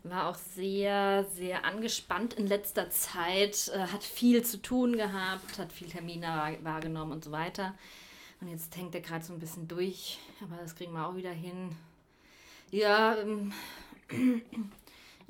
War 0.04 0.28
auch 0.28 0.34
sehr, 0.34 1.24
sehr 1.24 1.64
angespannt 1.64 2.34
in 2.34 2.46
letzter 2.46 2.90
Zeit, 2.90 3.70
äh, 3.74 3.86
hat 3.86 4.02
viel 4.02 4.42
zu 4.42 4.60
tun 4.60 4.96
gehabt, 4.96 5.58
hat 5.58 5.72
viel 5.72 5.88
Termine 5.88 6.58
wahrgenommen 6.62 7.12
und 7.12 7.24
so 7.24 7.30
weiter. 7.30 7.74
Und 8.40 8.48
jetzt 8.48 8.76
hängt 8.76 8.94
er 8.94 9.00
gerade 9.00 9.24
so 9.24 9.32
ein 9.32 9.38
bisschen 9.38 9.68
durch, 9.68 10.18
aber 10.42 10.56
das 10.60 10.74
kriegen 10.74 10.92
wir 10.92 11.06
auch 11.06 11.14
wieder 11.14 11.30
hin. 11.30 11.76
Ja, 12.72 13.16
ähm, 13.18 13.52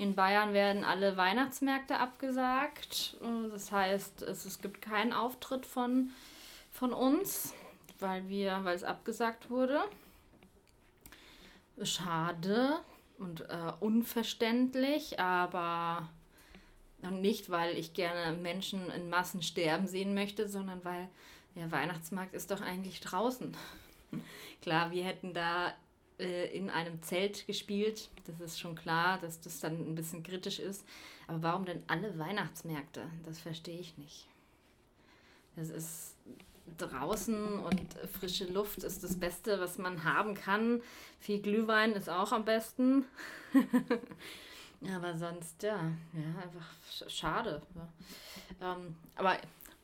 in 0.03 0.17
Bayern 0.17 0.53
werden 0.53 0.83
alle 0.85 1.17
Weihnachtsmärkte 1.17 1.99
abgesagt. 1.99 3.17
Das 3.53 3.71
heißt, 3.71 4.23
es, 4.23 4.45
es 4.45 4.61
gibt 4.61 4.83
keinen 4.83 5.13
Auftritt 5.13 5.65
von, 5.65 6.11
von 6.73 6.93
uns, 6.93 7.55
weil 8.01 8.29
wir, 8.29 8.65
weil 8.65 8.75
es 8.75 8.83
abgesagt 8.83 9.49
wurde. 9.49 9.81
Schade 11.83 12.81
und 13.19 13.43
äh, 13.43 13.73
unverständlich, 13.81 15.21
aber 15.21 16.09
nicht, 17.11 17.51
weil 17.51 17.77
ich 17.79 17.95
gerne 17.95 18.37
Menschen 18.37 18.91
in 18.91 19.09
Massen 19.09 19.43
sterben 19.43 19.87
sehen 19.87 20.15
möchte, 20.15 20.49
sondern 20.49 20.85
weil 20.85 21.09
der 21.55 21.71
Weihnachtsmarkt 21.71 22.35
ist 22.35 22.51
doch 22.51 22.61
eigentlich 22.61 23.01
draußen. 23.01 23.57
Klar, 24.63 24.91
wir 24.91 25.05
hätten 25.05 25.33
da 25.33 25.73
äh, 26.23 26.57
in 26.57 26.71
einem 26.71 27.03
Zelt 27.03 27.47
gespielt. 27.47 28.09
Das 28.27 28.41
ist 28.41 28.61
schon 28.61 28.75
klar, 28.77 29.19
dass 29.19 29.41
das 29.41 29.61
dann 29.61 29.75
ein 29.75 29.95
bisschen 29.95 30.23
kritisch 30.23 30.61
ist. 30.61 30.85
Aber 31.27 31.43
warum 31.43 31.65
denn 31.65 31.83
alle 31.89 32.19
Weihnachtsmärkte? 32.19 33.03
Das 33.25 33.41
verstehe 33.41 33.81
ich 33.81 33.99
nicht. 33.99 34.27
Das 35.57 35.69
ist 35.69 36.15
draußen 36.79 37.59
und 37.59 37.81
frische 38.19 38.47
Luft 38.47 38.85
ist 38.85 39.03
das 39.05 39.19
Beste, 39.19 39.61
was 39.61 39.79
man 39.79 40.05
haben 40.05 40.35
kann. 40.35 40.81
Viel 41.19 41.41
Glühwein 41.41 41.93
ist 41.93 42.09
auch 42.09 42.33
am 42.33 42.45
besten. 42.45 43.05
aber 44.95 45.17
sonst, 45.19 45.63
ja, 45.63 45.91
ja, 46.13 46.43
einfach 46.43 47.09
schade. 47.09 47.63
Ja. 47.75 48.73
Ähm, 48.75 48.97
aber 49.17 49.37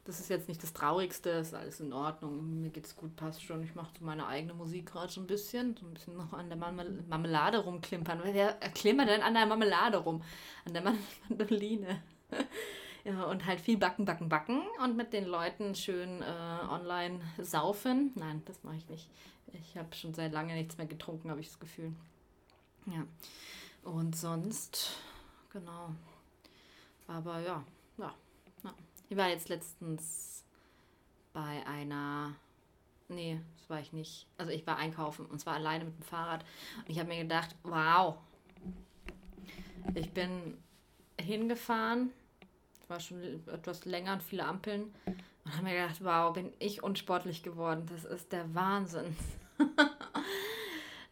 das 0.08 0.20
ist 0.20 0.30
jetzt 0.30 0.48
nicht 0.48 0.62
das 0.62 0.72
Traurigste, 0.72 1.28
ist 1.28 1.52
alles 1.52 1.80
in 1.80 1.92
Ordnung. 1.92 2.62
Mir 2.62 2.70
geht's 2.70 2.96
gut, 2.96 3.14
passt 3.14 3.42
schon. 3.42 3.62
Ich 3.62 3.74
mache 3.74 3.90
so 3.98 4.06
meine 4.06 4.26
eigene 4.26 4.54
Musik 4.54 4.86
gerade 4.86 5.12
so 5.12 5.20
ein 5.20 5.26
bisschen. 5.26 5.76
So 5.76 5.84
ein 5.84 5.92
bisschen 5.92 6.16
noch 6.16 6.32
an 6.32 6.48
der 6.48 6.56
Marmelade 6.56 7.58
rumklimpern. 7.58 8.20
Wer 8.24 8.54
klimpert 8.72 9.10
denn 9.10 9.20
an 9.20 9.34
der 9.34 9.44
Marmelade 9.44 9.98
rum? 9.98 10.22
An 10.64 10.72
der 10.72 10.82
Mandoline. 11.28 12.00
ja, 13.04 13.24
und 13.24 13.44
halt 13.44 13.60
viel 13.60 13.76
backen, 13.76 14.06
backen, 14.06 14.30
backen 14.30 14.62
und 14.82 14.96
mit 14.96 15.12
den 15.12 15.26
Leuten 15.26 15.74
schön 15.74 16.22
äh, 16.22 16.64
online 16.70 17.20
saufen. 17.36 18.12
Nein, 18.14 18.40
das 18.46 18.64
mache 18.64 18.76
ich 18.76 18.88
nicht. 18.88 19.10
Ich 19.52 19.76
habe 19.76 19.94
schon 19.94 20.14
seit 20.14 20.32
lange 20.32 20.54
nichts 20.54 20.78
mehr 20.78 20.86
getrunken, 20.86 21.30
habe 21.30 21.40
ich 21.40 21.48
das 21.48 21.60
Gefühl. 21.60 21.92
Ja. 22.86 23.04
Und 23.82 24.16
sonst, 24.16 24.88
genau. 25.52 25.90
Aber 27.06 27.40
ja, 27.40 27.62
ja. 27.98 28.14
Ich 29.08 29.16
war 29.16 29.28
jetzt 29.28 29.48
letztens 29.48 30.44
bei 31.32 31.66
einer. 31.66 32.34
Nee, 33.08 33.40
das 33.56 33.70
war 33.70 33.80
ich 33.80 33.92
nicht. 33.92 34.26
Also 34.36 34.52
ich 34.52 34.66
war 34.66 34.76
einkaufen 34.76 35.24
und 35.24 35.38
zwar 35.38 35.54
alleine 35.54 35.86
mit 35.86 35.98
dem 35.98 36.02
Fahrrad. 36.02 36.44
Und 36.76 36.90
ich 36.90 36.98
habe 36.98 37.08
mir 37.08 37.22
gedacht, 37.22 37.56
wow. 37.62 38.16
Ich 39.94 40.12
bin 40.12 40.58
hingefahren, 41.18 42.10
war 42.88 43.00
schon 43.00 43.22
etwas 43.48 43.86
länger 43.86 44.12
und 44.14 44.22
viele 44.22 44.44
Ampeln. 44.44 44.94
Und 45.06 45.54
habe 45.54 45.62
mir 45.62 45.80
gedacht, 45.80 46.04
wow, 46.04 46.34
bin 46.34 46.52
ich 46.58 46.82
unsportlich 46.82 47.42
geworden. 47.42 47.86
Das 47.86 48.04
ist 48.04 48.30
der 48.32 48.54
Wahnsinn. 48.54 49.16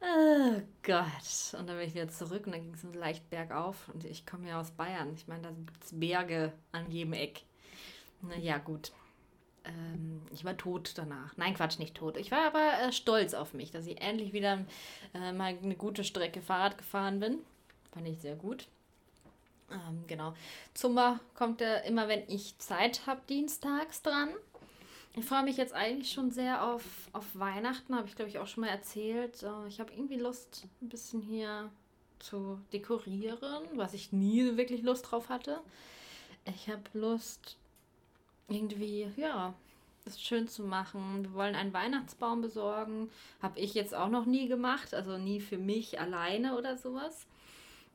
oh 0.00 0.60
Gott. 0.82 1.58
Und 1.58 1.66
dann 1.66 1.78
bin 1.78 1.86
ich 1.86 1.94
wieder 1.94 2.08
zurück 2.08 2.44
und 2.44 2.52
dann 2.52 2.62
ging 2.62 2.74
es 2.74 2.82
leicht 2.94 3.30
bergauf. 3.30 3.88
Und 3.94 4.04
ich 4.04 4.26
komme 4.26 4.50
ja 4.50 4.60
aus 4.60 4.70
Bayern. 4.72 5.14
Ich 5.14 5.26
meine, 5.28 5.42
da 5.42 5.50
gibt 5.50 5.82
es 5.82 5.98
Berge 5.98 6.52
an 6.72 6.90
jedem 6.90 7.14
Eck. 7.14 7.46
Naja, 8.22 8.58
gut. 8.58 8.92
Ähm, 9.64 10.22
ich 10.32 10.44
war 10.44 10.56
tot 10.56 10.92
danach. 10.96 11.36
Nein, 11.36 11.54
Quatsch, 11.54 11.78
nicht 11.78 11.94
tot. 11.94 12.16
Ich 12.16 12.30
war 12.30 12.46
aber 12.46 12.72
äh, 12.82 12.92
stolz 12.92 13.34
auf 13.34 13.54
mich, 13.54 13.70
dass 13.70 13.86
ich 13.86 14.00
endlich 14.00 14.32
wieder 14.32 14.64
äh, 15.14 15.32
mal 15.32 15.56
eine 15.62 15.76
gute 15.76 16.04
Strecke 16.04 16.40
Fahrrad 16.40 16.78
gefahren 16.78 17.20
bin. 17.20 17.38
Fand 17.92 18.06
ich 18.08 18.18
sehr 18.20 18.36
gut. 18.36 18.68
Ähm, 19.70 20.04
genau. 20.06 20.34
Zumba 20.74 21.20
kommt 21.34 21.60
ja 21.60 21.76
immer, 21.78 22.08
wenn 22.08 22.22
ich 22.28 22.56
Zeit 22.58 23.06
habe, 23.06 23.20
dienstags 23.28 24.02
dran. 24.02 24.30
Ich 25.14 25.24
freue 25.24 25.44
mich 25.44 25.56
jetzt 25.56 25.72
eigentlich 25.72 26.12
schon 26.12 26.30
sehr 26.30 26.62
auf, 26.62 26.82
auf 27.12 27.24
Weihnachten, 27.34 27.94
habe 27.96 28.06
ich 28.06 28.16
glaube 28.16 28.28
ich 28.28 28.38
auch 28.38 28.46
schon 28.46 28.62
mal 28.62 28.70
erzählt. 28.70 29.42
Äh, 29.42 29.66
ich 29.66 29.80
habe 29.80 29.92
irgendwie 29.92 30.18
Lust, 30.18 30.66
ein 30.82 30.88
bisschen 30.88 31.22
hier 31.22 31.70
zu 32.18 32.60
dekorieren, 32.72 33.64
was 33.74 33.94
ich 33.94 34.12
nie 34.12 34.56
wirklich 34.56 34.82
Lust 34.82 35.10
drauf 35.10 35.28
hatte. 35.28 35.60
Ich 36.44 36.68
habe 36.68 36.82
Lust, 36.92 37.56
irgendwie, 38.48 39.10
ja, 39.16 39.54
das 40.04 40.20
schön 40.20 40.48
zu 40.48 40.62
machen. 40.62 41.24
Wir 41.24 41.34
wollen 41.34 41.54
einen 41.54 41.72
Weihnachtsbaum 41.72 42.40
besorgen. 42.40 43.10
Habe 43.42 43.58
ich 43.58 43.74
jetzt 43.74 43.94
auch 43.94 44.08
noch 44.08 44.24
nie 44.24 44.48
gemacht, 44.48 44.94
also 44.94 45.18
nie 45.18 45.40
für 45.40 45.58
mich 45.58 46.00
alleine 46.00 46.56
oder 46.56 46.76
sowas. 46.76 47.26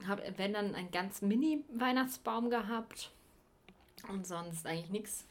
Habe, 0.06 0.22
wenn 0.38 0.54
dann, 0.54 0.76
einen 0.76 0.92
ganz 0.92 1.22
Mini-Weihnachtsbaum 1.22 2.50
gehabt 2.50 3.12
und 4.10 4.28
sonst 4.28 4.66
eigentlich 4.66 4.90
nichts. 4.90 5.26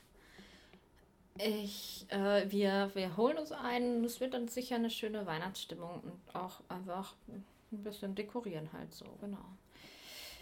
Ich, 1.37 2.07
äh, 2.09 2.51
wir, 2.51 2.91
wir 2.95 3.17
holen 3.17 3.39
uns 3.39 3.53
einen. 3.53 4.05
Es 4.05 4.21
wird 4.21 4.35
dann 4.35 4.49
sicher 4.49 4.77
eine 4.77 4.91
schöne 4.91 5.27
Weihnachtsstimmung 5.27 6.01
und 6.01 6.35
auch 6.35 6.61
einfach 6.69 7.15
ein 7.29 7.45
bisschen 7.85 8.15
dekorieren 8.15 8.71
halt 8.73 8.93
so, 8.95 9.07
genau. 9.21 9.45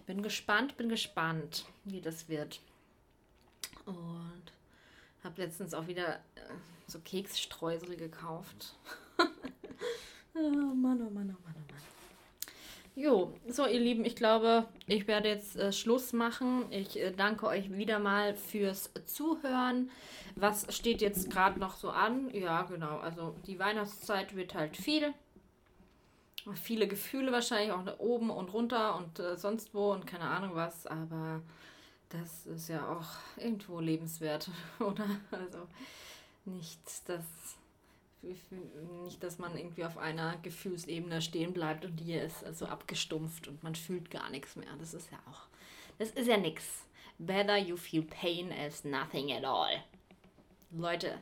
Bin 0.07 0.23
gespannt, 0.23 0.77
bin 0.77 0.89
gespannt, 0.89 1.67
wie 1.85 2.01
das 2.01 2.29
wird. 2.29 2.61
Und 3.85 4.53
habe 5.25 5.43
letztens 5.43 5.75
auch 5.75 5.87
wieder 5.87 6.17
äh, 6.35 6.41
so 6.87 6.99
Keksstreusel 7.01 7.97
gekauft. 7.97 8.75
oh 9.19 9.25
Mann, 10.35 10.63
oh 10.63 10.75
Mann, 10.75 11.01
oh 11.01 11.11
Mann, 11.11 11.37
oh 11.37 11.45
Mann. 11.45 11.59
Jo, 12.99 13.33
so 13.47 13.65
ihr 13.65 13.79
Lieben, 13.79 14.05
ich 14.05 14.17
glaube, 14.17 14.67
ich 14.89 15.07
werde 15.07 15.29
jetzt 15.29 15.55
äh, 15.55 15.73
Schluss 15.73 16.13
machen. 16.13 16.65
Ich 16.71 16.99
äh, 16.99 17.13
danke 17.13 17.47
euch 17.47 17.71
wieder 17.71 18.01
mal 18.01 18.35
fürs 18.35 18.91
Zuhören. 19.05 19.89
Was 20.35 20.67
steht 20.75 21.01
jetzt 21.01 21.31
gerade 21.31 21.61
noch 21.61 21.77
so 21.77 21.91
an? 21.91 22.29
Ja, 22.35 22.63
genau. 22.63 22.99
Also 22.99 23.37
die 23.47 23.61
Weihnachtszeit 23.61 24.35
wird 24.35 24.55
halt 24.55 24.77
viel. 24.77 25.15
Viele 26.55 26.89
Gefühle 26.89 27.31
wahrscheinlich 27.31 27.71
auch 27.71 27.85
oben 28.01 28.31
und 28.31 28.53
runter 28.53 28.97
und 28.97 29.21
äh, 29.21 29.37
sonst 29.37 29.75
wo 29.75 29.93
und 29.93 30.05
keine 30.05 30.25
Ahnung 30.25 30.57
was. 30.57 30.89
Aber 30.89 31.41
das 32.11 32.47
ist 32.47 32.69
ja 32.69 32.89
auch 32.89 33.07
irgendwo 33.37 33.81
lebenswert, 33.81 34.51
oder? 34.81 35.07
Also 35.31 35.67
nicht, 36.45 36.81
dass 37.07 37.25
nicht, 38.21 39.23
dass 39.23 39.39
man 39.39 39.57
irgendwie 39.57 39.85
auf 39.85 39.97
einer 39.97 40.37
Gefühlsebene 40.39 41.23
stehen 41.23 41.53
bleibt 41.53 41.85
und 41.85 42.01
die 42.01 42.15
ist 42.15 42.45
also 42.45 42.67
abgestumpft 42.67 43.47
und 43.47 43.63
man 43.63 43.77
fühlt 43.77 44.11
gar 44.11 44.29
nichts 44.31 44.57
mehr. 44.57 44.75
Das 44.79 44.93
ist 44.93 45.11
ja 45.13 45.19
auch, 45.31 45.47
das 45.99 46.11
ist 46.11 46.27
ja 46.27 46.37
nichts. 46.37 46.85
Better 47.19 47.57
you 47.57 47.77
feel 47.77 48.03
pain 48.03 48.53
as 48.53 48.85
nothing 48.85 49.33
at 49.33 49.45
all. 49.45 49.83
Leute, 50.71 51.19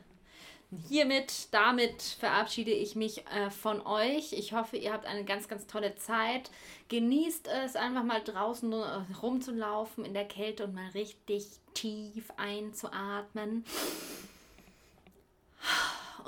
hiermit, 0.87 1.47
damit 1.51 2.01
verabschiede 2.01 2.71
ich 2.71 2.95
mich 2.95 3.25
äh, 3.27 3.49
von 3.49 3.85
euch. 3.85 4.33
Ich 4.33 4.53
hoffe, 4.53 4.77
ihr 4.77 4.91
habt 4.91 5.05
eine 5.05 5.23
ganz, 5.23 5.47
ganz 5.47 5.67
tolle 5.67 5.95
Zeit. 5.95 6.51
Genießt 6.89 7.47
es, 7.65 7.75
einfach 7.75 8.03
mal 8.03 8.21
draußen 8.21 8.71
äh, 8.73 9.15
rumzulaufen 9.21 10.03
in 10.03 10.13
der 10.13 10.25
Kälte 10.25 10.65
und 10.65 10.73
mal 10.73 10.89
richtig 10.89 11.47
tief 11.73 12.31
einzuatmen 12.37 13.63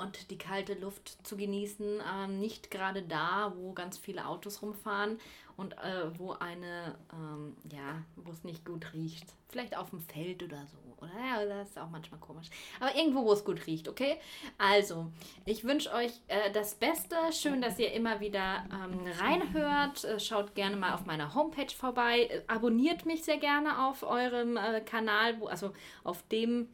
und 0.00 0.30
die 0.30 0.38
kalte 0.38 0.74
Luft 0.74 1.26
zu 1.26 1.36
genießen. 1.36 2.00
Ähm, 2.12 2.40
nicht 2.40 2.70
gerade 2.70 3.02
da, 3.02 3.52
wo 3.56 3.72
ganz 3.72 3.98
viele 3.98 4.26
Autos 4.26 4.62
rumfahren 4.62 5.20
und 5.60 5.74
äh, 5.74 6.18
wo 6.18 6.32
eine, 6.32 6.96
ähm, 7.12 7.54
ja, 7.70 8.02
wo 8.16 8.30
es 8.32 8.44
nicht 8.44 8.64
gut 8.64 8.94
riecht. 8.94 9.26
Vielleicht 9.50 9.76
auf 9.76 9.90
dem 9.90 10.00
Feld 10.00 10.42
oder 10.42 10.66
so. 10.66 10.78
Oder 11.02 11.12
ja, 11.18 11.44
das 11.44 11.68
ist 11.68 11.78
auch 11.78 11.90
manchmal 11.90 12.18
komisch. 12.18 12.48
Aber 12.80 12.96
irgendwo, 12.96 13.24
wo 13.26 13.32
es 13.34 13.44
gut 13.44 13.66
riecht, 13.66 13.86
okay? 13.86 14.16
Also, 14.56 15.12
ich 15.44 15.62
wünsche 15.64 15.92
euch 15.92 16.12
äh, 16.28 16.50
das 16.50 16.76
Beste. 16.76 17.14
Schön, 17.32 17.60
dass 17.60 17.78
ihr 17.78 17.92
immer 17.92 18.20
wieder 18.20 18.64
ähm, 18.72 19.00
reinhört. 19.18 20.04
Äh, 20.04 20.18
schaut 20.18 20.54
gerne 20.54 20.76
mal 20.76 20.94
auf 20.94 21.04
meiner 21.04 21.34
Homepage 21.34 21.74
vorbei. 21.74 22.22
Äh, 22.22 22.42
abonniert 22.46 23.04
mich 23.04 23.22
sehr 23.22 23.38
gerne 23.38 23.86
auf 23.86 24.02
eurem 24.02 24.56
äh, 24.56 24.80
Kanal, 24.80 25.40
wo, 25.40 25.46
also 25.46 25.74
auf 26.04 26.22
dem, 26.28 26.68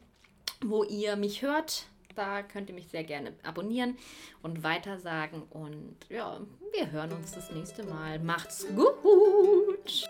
wo 0.61 0.85
ihr 0.85 1.17
mich 1.17 1.41
hört 1.41 1.87
da 2.17 2.43
könnt 2.43 2.69
ihr 2.69 2.75
mich 2.75 2.87
sehr 2.87 3.03
gerne 3.03 3.33
abonnieren 3.43 3.97
und 4.41 4.63
weitersagen. 4.63 5.43
Und 5.43 5.95
ja, 6.09 6.39
wir 6.73 6.91
hören 6.91 7.11
uns 7.13 7.31
das 7.31 7.51
nächste 7.51 7.83
Mal. 7.83 8.19
Macht's 8.19 8.65
gut! 8.75 10.05